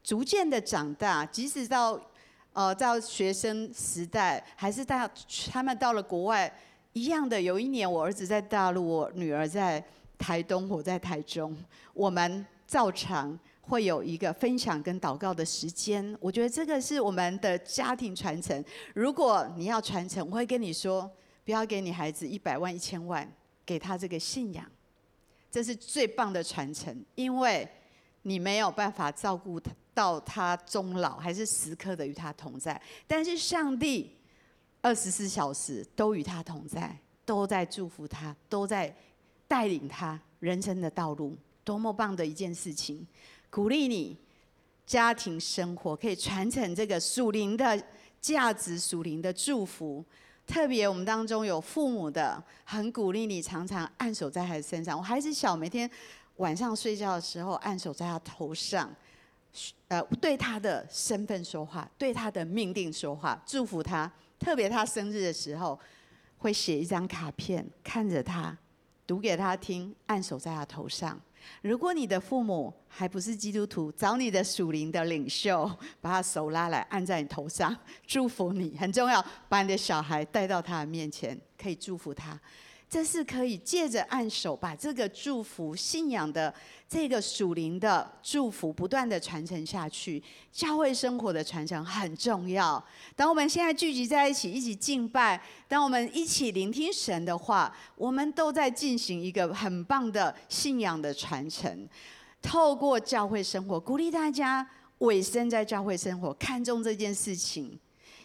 [0.03, 1.99] 逐渐的长大，即使到
[2.53, 5.09] 呃到学生时代，还是到
[5.51, 6.53] 他们到了国外，
[6.93, 7.41] 一样的。
[7.41, 9.83] 有一年，我儿子在大陆，我女儿在
[10.19, 11.57] 台东，我在台中，
[11.95, 13.37] 我们照常
[13.67, 16.15] 会有一个分享跟祷告的时间。
[16.19, 18.63] 我觉得这个是我们的家庭传承。
[18.93, 21.09] 如果你要传承，我会跟你说，
[21.43, 23.29] 不要给你孩子一百万、一千万，
[23.65, 24.65] 给他这个信仰。
[25.49, 27.67] 这是最棒的传承，因为
[28.21, 32.79] 你没有办法照顾他到他终老，还是时刻的与他同在。
[33.07, 34.11] 但是上帝
[34.81, 36.95] 二十四小时都与他同在，
[37.25, 38.93] 都在祝福他，都在
[39.47, 43.07] 带领他人生的道路，多么棒的一件事情！
[43.55, 44.17] 鼓励你
[44.85, 47.81] 家庭生活可以传承这个属灵的
[48.19, 50.03] 价值、属灵的祝福。
[50.45, 54.97] 特别我们当中有父母的，很鼓励你常常按手在孩子身上。
[54.97, 55.89] 我孩子小，每天
[56.35, 58.93] 晚上睡觉的时候按手在他头上，
[59.87, 64.11] 呃，对他的身份说话，对他的命定说话，祝福他。
[64.37, 65.79] 特别他生日的时候，
[66.39, 68.57] 会写一张卡片，看着他，
[69.07, 71.17] 读给他听，按手在他头上。
[71.61, 75.69] 如果你的父母还不是基督徒，找你的属灵的领袖，
[76.01, 77.75] 把他手拉来按在你头上，
[78.05, 79.23] 祝福你，很重要。
[79.49, 82.39] 把你的小孩带到他的面前，可以祝福他。
[82.87, 86.53] 这是可以借着按手，把这个祝福、信仰的
[86.87, 90.23] 这个属灵的祝福，不断的传承下去。
[90.51, 92.81] 教会生活的传承很重要。
[93.15, 101.87] 当我们现在聚集在一起，一起敬拜，当我们一起聆听神的话，我们都在进行一个很棒的信仰的传承。
[102.41, 104.65] 透过教会生活，鼓励大家
[104.99, 107.77] 委身在教会生活，看重这件事情。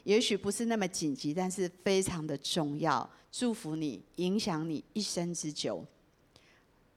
[0.05, 3.09] 也许不是那么紧急，但是非常的重要。
[3.31, 5.85] 祝福你，影响你一生之久。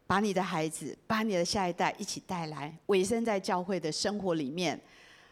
[0.05, 4.79] 把你的孩子，把你的下一代一起带来，委身在教会的生活里面，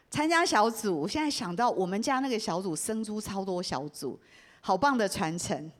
[0.10, 1.02] 参加小组。
[1.02, 4.20] 我现在想到我们家那个小组生出超多小组，
[4.62, 5.72] 好棒的传承。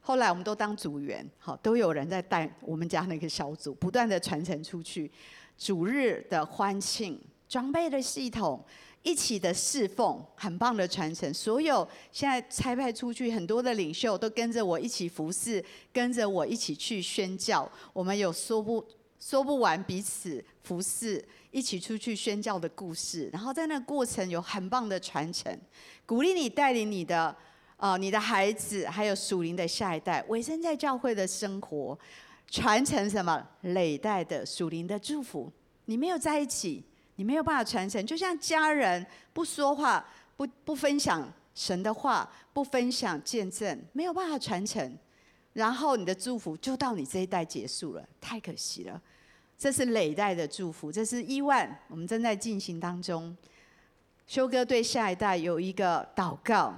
[0.00, 5.10] 后来我们都当组员，好，都有人在带我们家那个小组，不断的传承出去。
[5.56, 7.18] 主日的欢庆，
[7.48, 8.62] 装备的系统。
[9.04, 11.32] 一起的侍奉，很棒的传承。
[11.32, 17.70] 所有现在差派出去很多的领袖，都跟着我一起服侍，跟着我一起去宣教。
[17.92, 18.82] 我们有说不
[19.20, 23.28] 说不完彼此服侍，一起出去宣教的故事。
[23.30, 25.54] 然后在那过程有很棒的传承，
[26.06, 27.36] 鼓励你带领你的、
[27.76, 31.98] 呃，你的孩子，还有属灵的下一代，委身在教会的生活，
[32.50, 35.52] 传承什么累代的属灵的祝福。
[35.84, 36.82] 你没有在一起。
[37.16, 40.04] 你没有办法传承，就像家人不说话、
[40.36, 44.98] 不不分享神的话、不分享见证，没有办法传承。
[45.52, 49.00] 然后你的祝福就到你这一代结束了，太可惜了。
[49.56, 53.36] 这是累代的祝福，这是亿万，我们正在进行当中。
[54.26, 56.74] 修哥对下一代有一个祷告，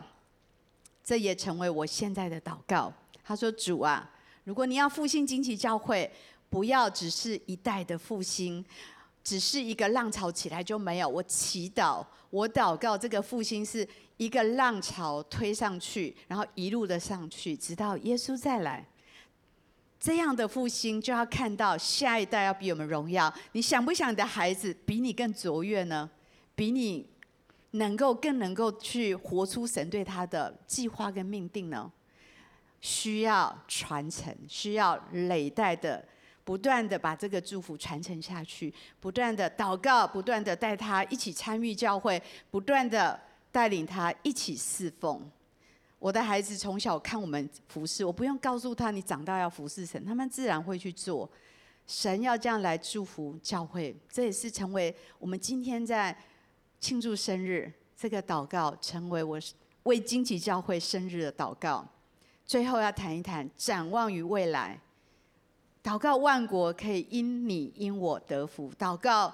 [1.03, 2.93] 这也成为我现在的祷告。
[3.25, 4.11] 他说：“主啊，
[4.45, 6.11] 如果你要复兴惊奇教会，
[6.51, 8.63] 不要只是一代的复兴。”
[9.27, 11.09] 只是一个浪潮起来就没有。
[11.09, 13.85] 我祈祷，我祷告，这个复兴是
[14.19, 18.87] 一个浪潮推上去，然后一路的上去，直到耶稣再来。
[19.99, 23.35] 这样的复兴就要看到下一代要比我们荣耀。
[23.51, 26.09] 你想不想你的孩子比你更卓越呢？
[26.55, 27.11] 比你
[27.73, 31.91] 能够更能够去活出神对他的计划跟命定呢？
[32.81, 36.05] 需要传承，需要累代的。
[36.47, 42.23] 不断的把这个祝福传承下去，不断的祷告，不断的带他一起参与教会，
[42.53, 43.21] 不断的
[43.51, 45.29] 带领他一起侍奉。
[45.99, 51.29] 我的孩子从小看我们服侍，我不用告诉他你长大要服侍神，他们自然会去做。
[51.85, 56.17] 神要这样来祝福教会，这也是成为我们今天在
[56.79, 59.41] 庆祝生日这个祷告，成为我
[59.83, 61.85] 为惊奇教会生日的祷告。
[62.45, 64.81] 最后要谈一谈展望于未来。
[65.87, 69.33] 祷告万国可以因你因我得福，祷告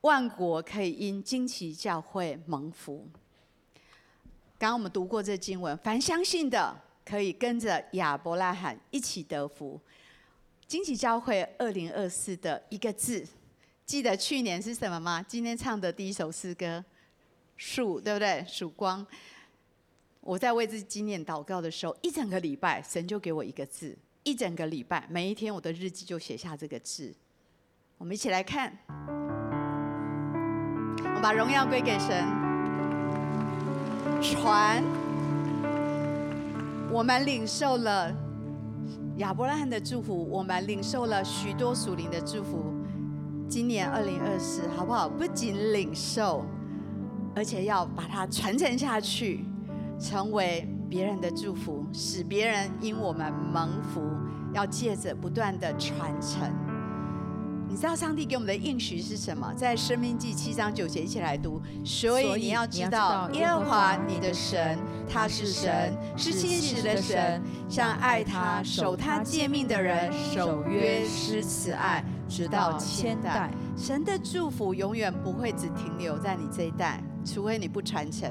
[0.00, 3.06] 万国可以因惊奇教会蒙福。
[4.58, 6.74] 刚刚我们读过这经文，凡相信的
[7.04, 9.78] 可以跟着亚伯拉罕一起得福。
[10.66, 13.22] 惊奇教会二零二四的一个字，
[13.84, 15.22] 记得去年是什么吗？
[15.28, 16.82] 今天唱的第一首诗歌，
[17.58, 18.42] 曙，对不对？
[18.48, 19.06] 曙光。
[20.22, 23.94] 我在为这今年祷告的时候，一整个礼拜，神就给我一个字。
[24.26, 27.14] 一整个礼拜，每一天我的日记就写下这个字。
[27.96, 28.76] 我们一起来看，
[31.14, 32.24] 我把荣耀归给神。
[34.20, 34.82] 传，
[36.90, 38.12] 我们领受了
[39.18, 42.74] 亚伯拉罕的祝福，我们领受了许多属灵的祝福。
[43.48, 45.08] 今年二零二四，好不好？
[45.08, 46.44] 不仅领受，
[47.32, 49.44] 而且要把它传承下去，
[50.00, 50.68] 成为。
[50.88, 54.00] 别人的祝福，使别人因我们蒙福，
[54.52, 56.50] 要借着不断的传承。
[57.68, 59.52] 你知道上帝给我们的应许是什么？
[59.54, 61.60] 在生命记七章九节一起来读。
[61.84, 64.78] 所以你要知道，耶和华你的神，
[65.08, 73.50] 他是神，是信实的神，像爱他、守他诫命的人，守约施慈爱，直到千代。
[73.76, 78.30] 神的祝福永远不会只停留在你这一代，除非你不传承。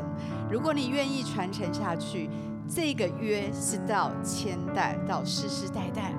[0.50, 2.30] 如果你愿意传承下去。
[2.68, 6.12] 这个约是到千代，到世世代代。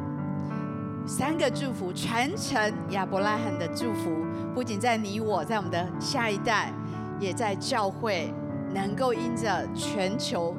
[1.05, 4.25] 三个祝福传承亚伯拉罕的祝福，
[4.55, 6.73] 不仅在你我，在我们的下一代，
[7.19, 8.33] 也在教会，
[8.73, 10.55] 能够因着全球，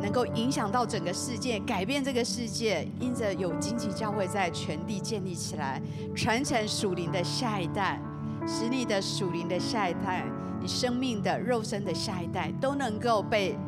[0.00, 5.82] 能够影响到整个世界，改变这个世界，因着有荆棘教会在全地建立起来，
[6.14, 8.00] 传承属灵的下一代，
[8.46, 10.24] 使你的属灵的下一代，
[10.62, 13.58] 你生命的肉身的下一代，都能够被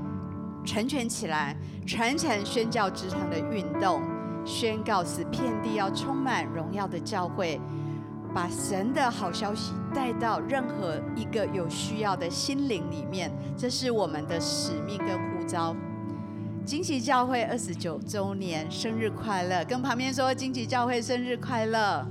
[0.65, 4.01] 成全起来，传承宣教职场的运动，
[4.45, 7.61] 宣告使遍地要充满荣耀的教会。
[8.33, 15.75] 把神的好消息带到任何一个有需要的心灵里面，这是我们的使命跟呼召。
[16.65, 19.65] 荆棘教会二十九周年生日快乐！
[19.65, 22.07] 跟旁边说，荆棘教会生日快乐！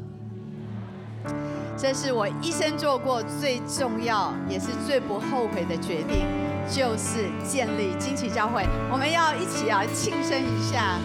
[1.76, 6.26] 这是我一生做过最重要也是最不后悔的决定，
[6.70, 8.66] 就是建立惊奇教会。
[8.92, 11.00] 我们要一起啊庆生一下，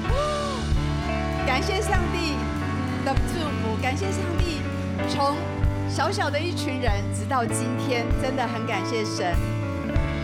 [1.46, 2.34] 感谢上帝
[3.04, 4.60] 的祝福，感谢上帝。
[5.08, 5.36] 从
[5.88, 9.34] 小小的一群人，直到今天，真的很感谢神。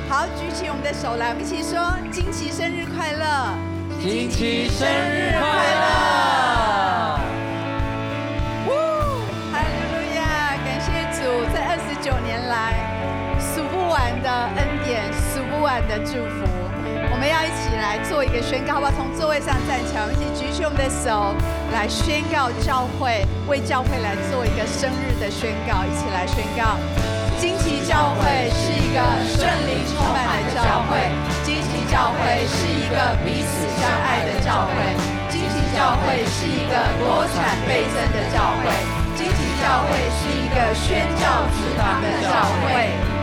[0.08, 1.80] 好，举起我们的手来，我们一起说
[2.12, 3.56] ：“惊奇生日快乐！”
[4.04, 5.53] 惊奇生日快
[15.94, 16.42] 的祝福。
[17.12, 18.92] 我们要一起来做一个宣告，好不好？
[18.98, 21.30] 从座位上站起来，我们一起举起我们的手。
[21.70, 26.74] 来宣告教会，为教会来做一个生日的宣告，一起来宣告。
[27.38, 30.98] 惊奇教会是一个圣灵充满的教会，
[31.46, 34.74] 惊奇教会是一个彼此相爱的教会，
[35.30, 38.70] 惊奇教会是一个多产倍增的教会，
[39.14, 42.34] 惊奇教会是一个宣教职堂的教
[42.66, 43.13] 会。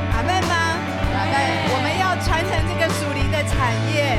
[3.61, 4.17] 产业，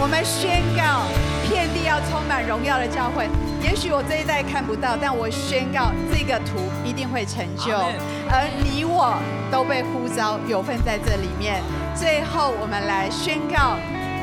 [0.00, 1.04] 我们宣告
[1.46, 3.28] 遍地要充满荣耀的教会。
[3.60, 7.76] 也许我这一代看不到，但我宣告这个图一定会成就，
[8.32, 9.20] 而你我
[9.52, 11.60] 都被呼召有份在这里面。
[11.94, 13.76] 最后，我们来宣告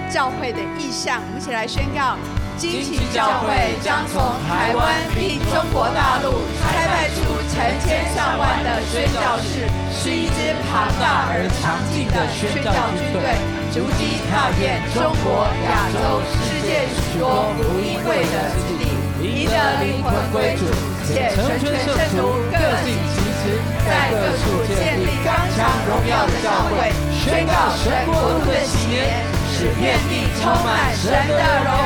[0.10, 2.18] 教会的意向，我们一起来宣告：
[2.58, 4.18] 荆棘教会将从
[4.50, 7.22] 台湾并中国大陆开派出
[7.54, 13.38] 成千上万的宣教士，是一支庞大而强劲的宣教军队，
[13.72, 18.90] 足迹踏遍中国、亚洲、世界许多福音会的之地。
[19.20, 20.66] 你的灵魂归主，
[21.08, 25.58] 且成全圣徒，各尽其职，在各处建立刚强
[25.88, 31.80] 荣耀的教会，宣告神国度的喜年，使遍地充满神的荣耀。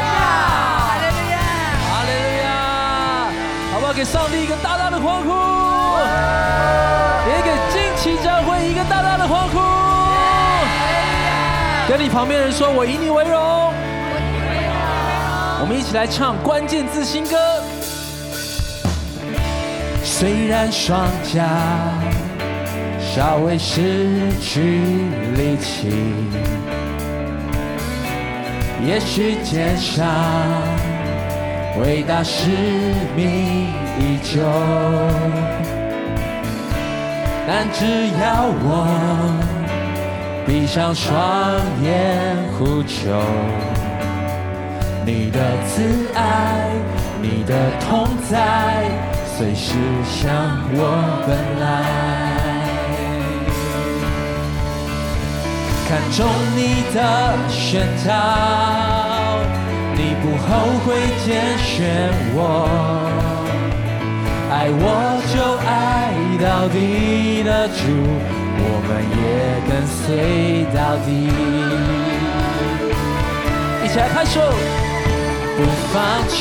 [0.78, 1.36] 哈利路亚！
[1.88, 2.12] 哈利
[2.44, 2.46] 亚！
[3.74, 3.94] 好不好？
[3.94, 5.51] 给上帝一个大大的欢呼！
[11.92, 13.34] 跟你旁边人说：“我以你为荣。”
[15.60, 17.36] 我们一起来唱关键字新歌。
[20.02, 21.42] 虽然双脚
[23.14, 24.62] 稍微失去
[25.36, 25.89] 力气，
[28.88, 30.08] 也许肩上
[31.84, 32.52] 伟大使
[33.18, 33.68] 命
[34.00, 34.39] 依旧，
[37.46, 38.88] 但只要我
[40.52, 41.16] 闭上双
[41.82, 43.10] 眼呼求。
[45.06, 45.82] 你的慈
[46.14, 46.68] 爱，
[47.22, 48.84] 你的同在，
[49.26, 50.30] 随时向
[50.74, 51.30] 我奔
[51.62, 51.64] 来。
[55.88, 56.99] 看中你的
[57.47, 58.12] 选召，
[59.95, 60.49] 你不后
[60.84, 62.68] 悔拣选我，
[64.52, 64.84] 爱我
[65.32, 66.12] 就爱
[66.43, 67.80] 到底的主，
[68.64, 69.22] 我们也
[69.68, 69.99] 跟随
[70.76, 71.07] 到底。
[73.84, 74.36] 一起来拍手。
[75.53, 75.59] 不
[75.93, 75.95] 放
[76.28, 76.39] 弃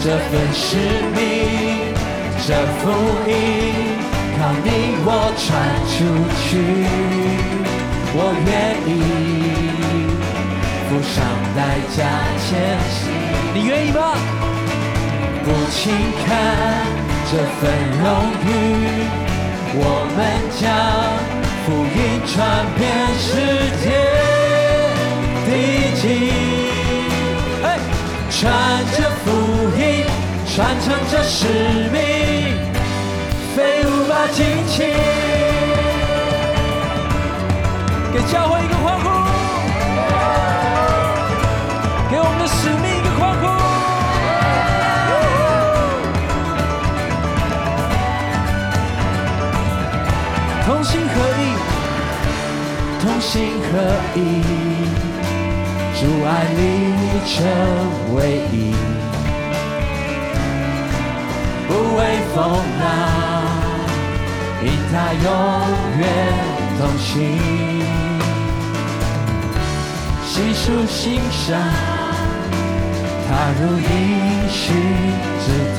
[0.00, 0.64] 这份使
[1.12, 1.20] 命，
[2.46, 2.48] 这
[2.78, 2.82] 福
[3.28, 3.30] 音
[4.38, 4.68] 靠你
[5.04, 5.44] 我传
[5.92, 5.94] 出
[6.40, 6.48] 去，
[8.14, 8.48] 我愿
[8.86, 8.88] 意
[10.88, 11.14] 付上
[11.54, 11.58] 代
[11.94, 11.98] 价
[12.38, 12.46] 前
[12.88, 12.96] 行。
[13.52, 14.00] 你愿意吗？
[15.44, 15.74] 不轻
[16.24, 16.26] 看
[17.30, 17.60] 这份
[18.00, 18.04] 荣
[18.46, 18.48] 誉，
[19.78, 19.82] 我
[20.16, 20.18] 们
[20.58, 20.64] 将
[21.64, 21.96] 福音
[22.26, 22.34] 传
[22.76, 22.80] 遍
[23.18, 23.24] 世
[23.82, 23.84] 界
[25.46, 25.50] 地
[26.00, 26.02] 极。
[28.38, 28.42] 传
[28.92, 29.26] 着福
[29.78, 29.80] 音，
[30.54, 31.48] 传承着使
[31.90, 31.96] 命，
[33.54, 33.56] 飞
[33.86, 34.76] 舞吧尽情，
[38.12, 39.04] 给教会一个欢呼，
[50.66, 51.54] 同心合意，
[53.00, 53.70] 同心合
[54.16, 54.18] 意。
[55.94, 56.60] 主爱里
[57.24, 57.34] 程
[58.16, 58.16] 唯
[58.52, 58.74] 一，
[61.68, 62.00] 不畏
[62.34, 62.36] 风
[62.80, 62.84] 浪，
[64.60, 65.24] 因他永
[66.00, 66.02] 远
[66.80, 67.14] 同行，
[70.26, 71.56] 细数欣赏，
[73.28, 73.30] 踏
[73.62, 73.84] 入应
[74.50, 74.62] 许
[75.46, 75.46] 之
[75.76, 75.78] 地，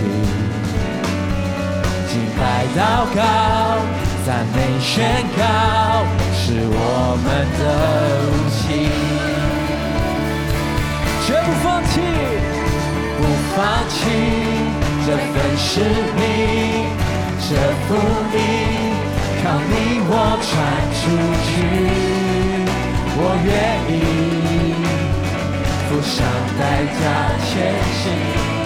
[2.07, 2.41] 敬拜
[2.73, 2.79] 祷
[3.13, 3.19] 告，
[4.27, 5.41] 赞美宣告，
[6.33, 7.25] 是我们
[7.57, 7.63] 的
[8.27, 8.59] 武器。
[11.25, 11.95] 绝不放弃，
[13.15, 13.23] 不
[13.55, 13.57] 放
[13.87, 13.95] 弃
[15.05, 15.79] 这份使
[16.17, 16.21] 命，
[17.39, 17.55] 这
[17.87, 17.95] 福
[18.35, 18.37] 音
[19.41, 19.71] 靠你
[20.09, 20.11] 我
[20.43, 20.45] 传
[20.91, 20.99] 出
[21.47, 21.47] 去，
[23.15, 23.47] 我愿
[23.87, 23.95] 意
[25.87, 26.13] 付上
[26.59, 26.61] 代
[26.99, 26.99] 价
[27.45, 27.47] 前
[28.03, 28.56] 行。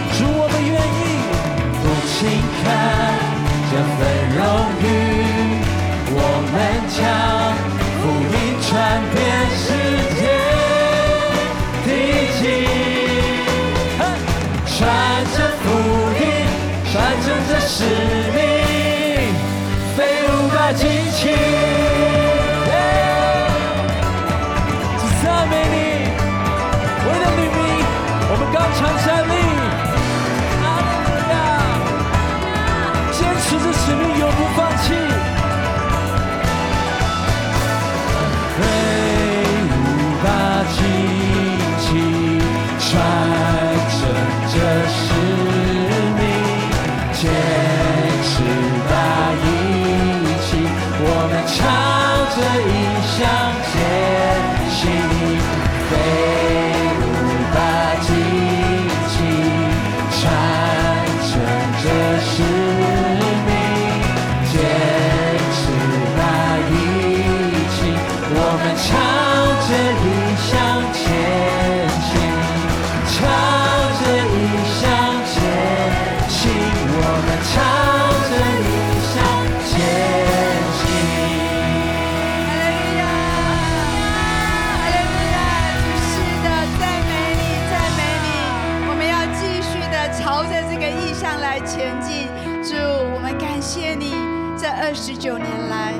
[91.81, 92.27] 神迹，
[92.61, 92.75] 主，
[93.11, 94.13] 我们感谢你
[94.55, 95.93] 这二十九年来，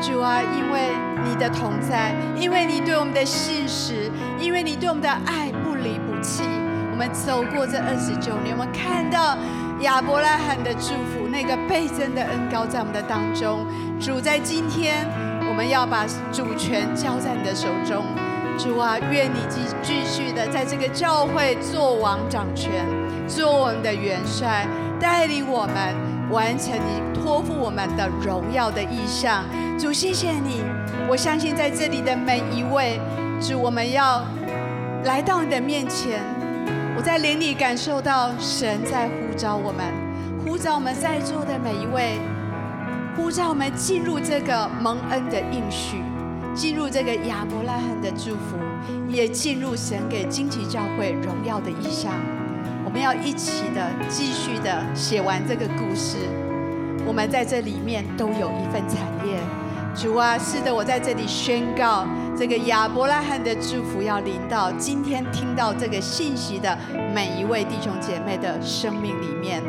[0.00, 0.88] 主啊，因为
[1.26, 4.10] 你的同在，因为你对我们的信实，
[4.40, 6.42] 因为你对我们的爱不离不弃。
[6.90, 9.36] 我们走过这二十九年，我们看到
[9.80, 13.66] 亚伯拉罕的祝福，那个倍增的恩膏在我们的当中。
[14.00, 15.06] 主在今天，
[15.50, 18.06] 我们要把主权交在你的手中。
[18.56, 22.86] 主啊，愿你继继续的在这个教会做王掌权，
[23.28, 24.66] 做我们的元帅，
[25.00, 29.44] 带领我们完成你托付我们的荣耀的意向。
[29.78, 30.62] 主，谢谢你。
[31.08, 32.98] 我相信在这里的每一位，
[33.40, 34.24] 主，我们要
[35.04, 36.20] 来到你的面前。
[36.96, 39.84] 我在灵里感受到神在呼召我们，
[40.42, 42.18] 呼召我们在座的每一位，
[43.14, 46.02] 呼召我们进入这个蒙恩的应许，
[46.54, 48.56] 进入这个亚伯拉罕的祝福，
[49.08, 52.14] 也进入神给荆棘教会荣耀的意向。
[52.96, 56.16] 我们要一起的继续的写完这个故事，
[57.06, 59.38] 我们在这里面都有一份产业。
[59.94, 66.74] 主啊，是的，我在这里宣告，这个亚伯拉罕的祝福要临到今天听到这个信息的
[67.14, 69.62] 每一位弟兄姐妹的生命里面。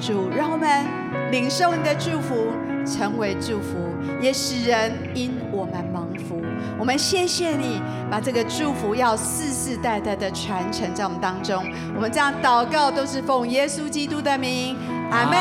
[0.00, 0.86] 主，让我们
[1.32, 2.52] 领受你的祝福，
[2.86, 5.87] 成为祝福，也使人因我们。
[6.78, 11.64] 我们谢谢你，把这个祝福要世世代代的传承在我们当中。
[11.96, 14.76] 我们这样祷告，都是奉耶稣基督的名，
[15.10, 15.36] 阿门。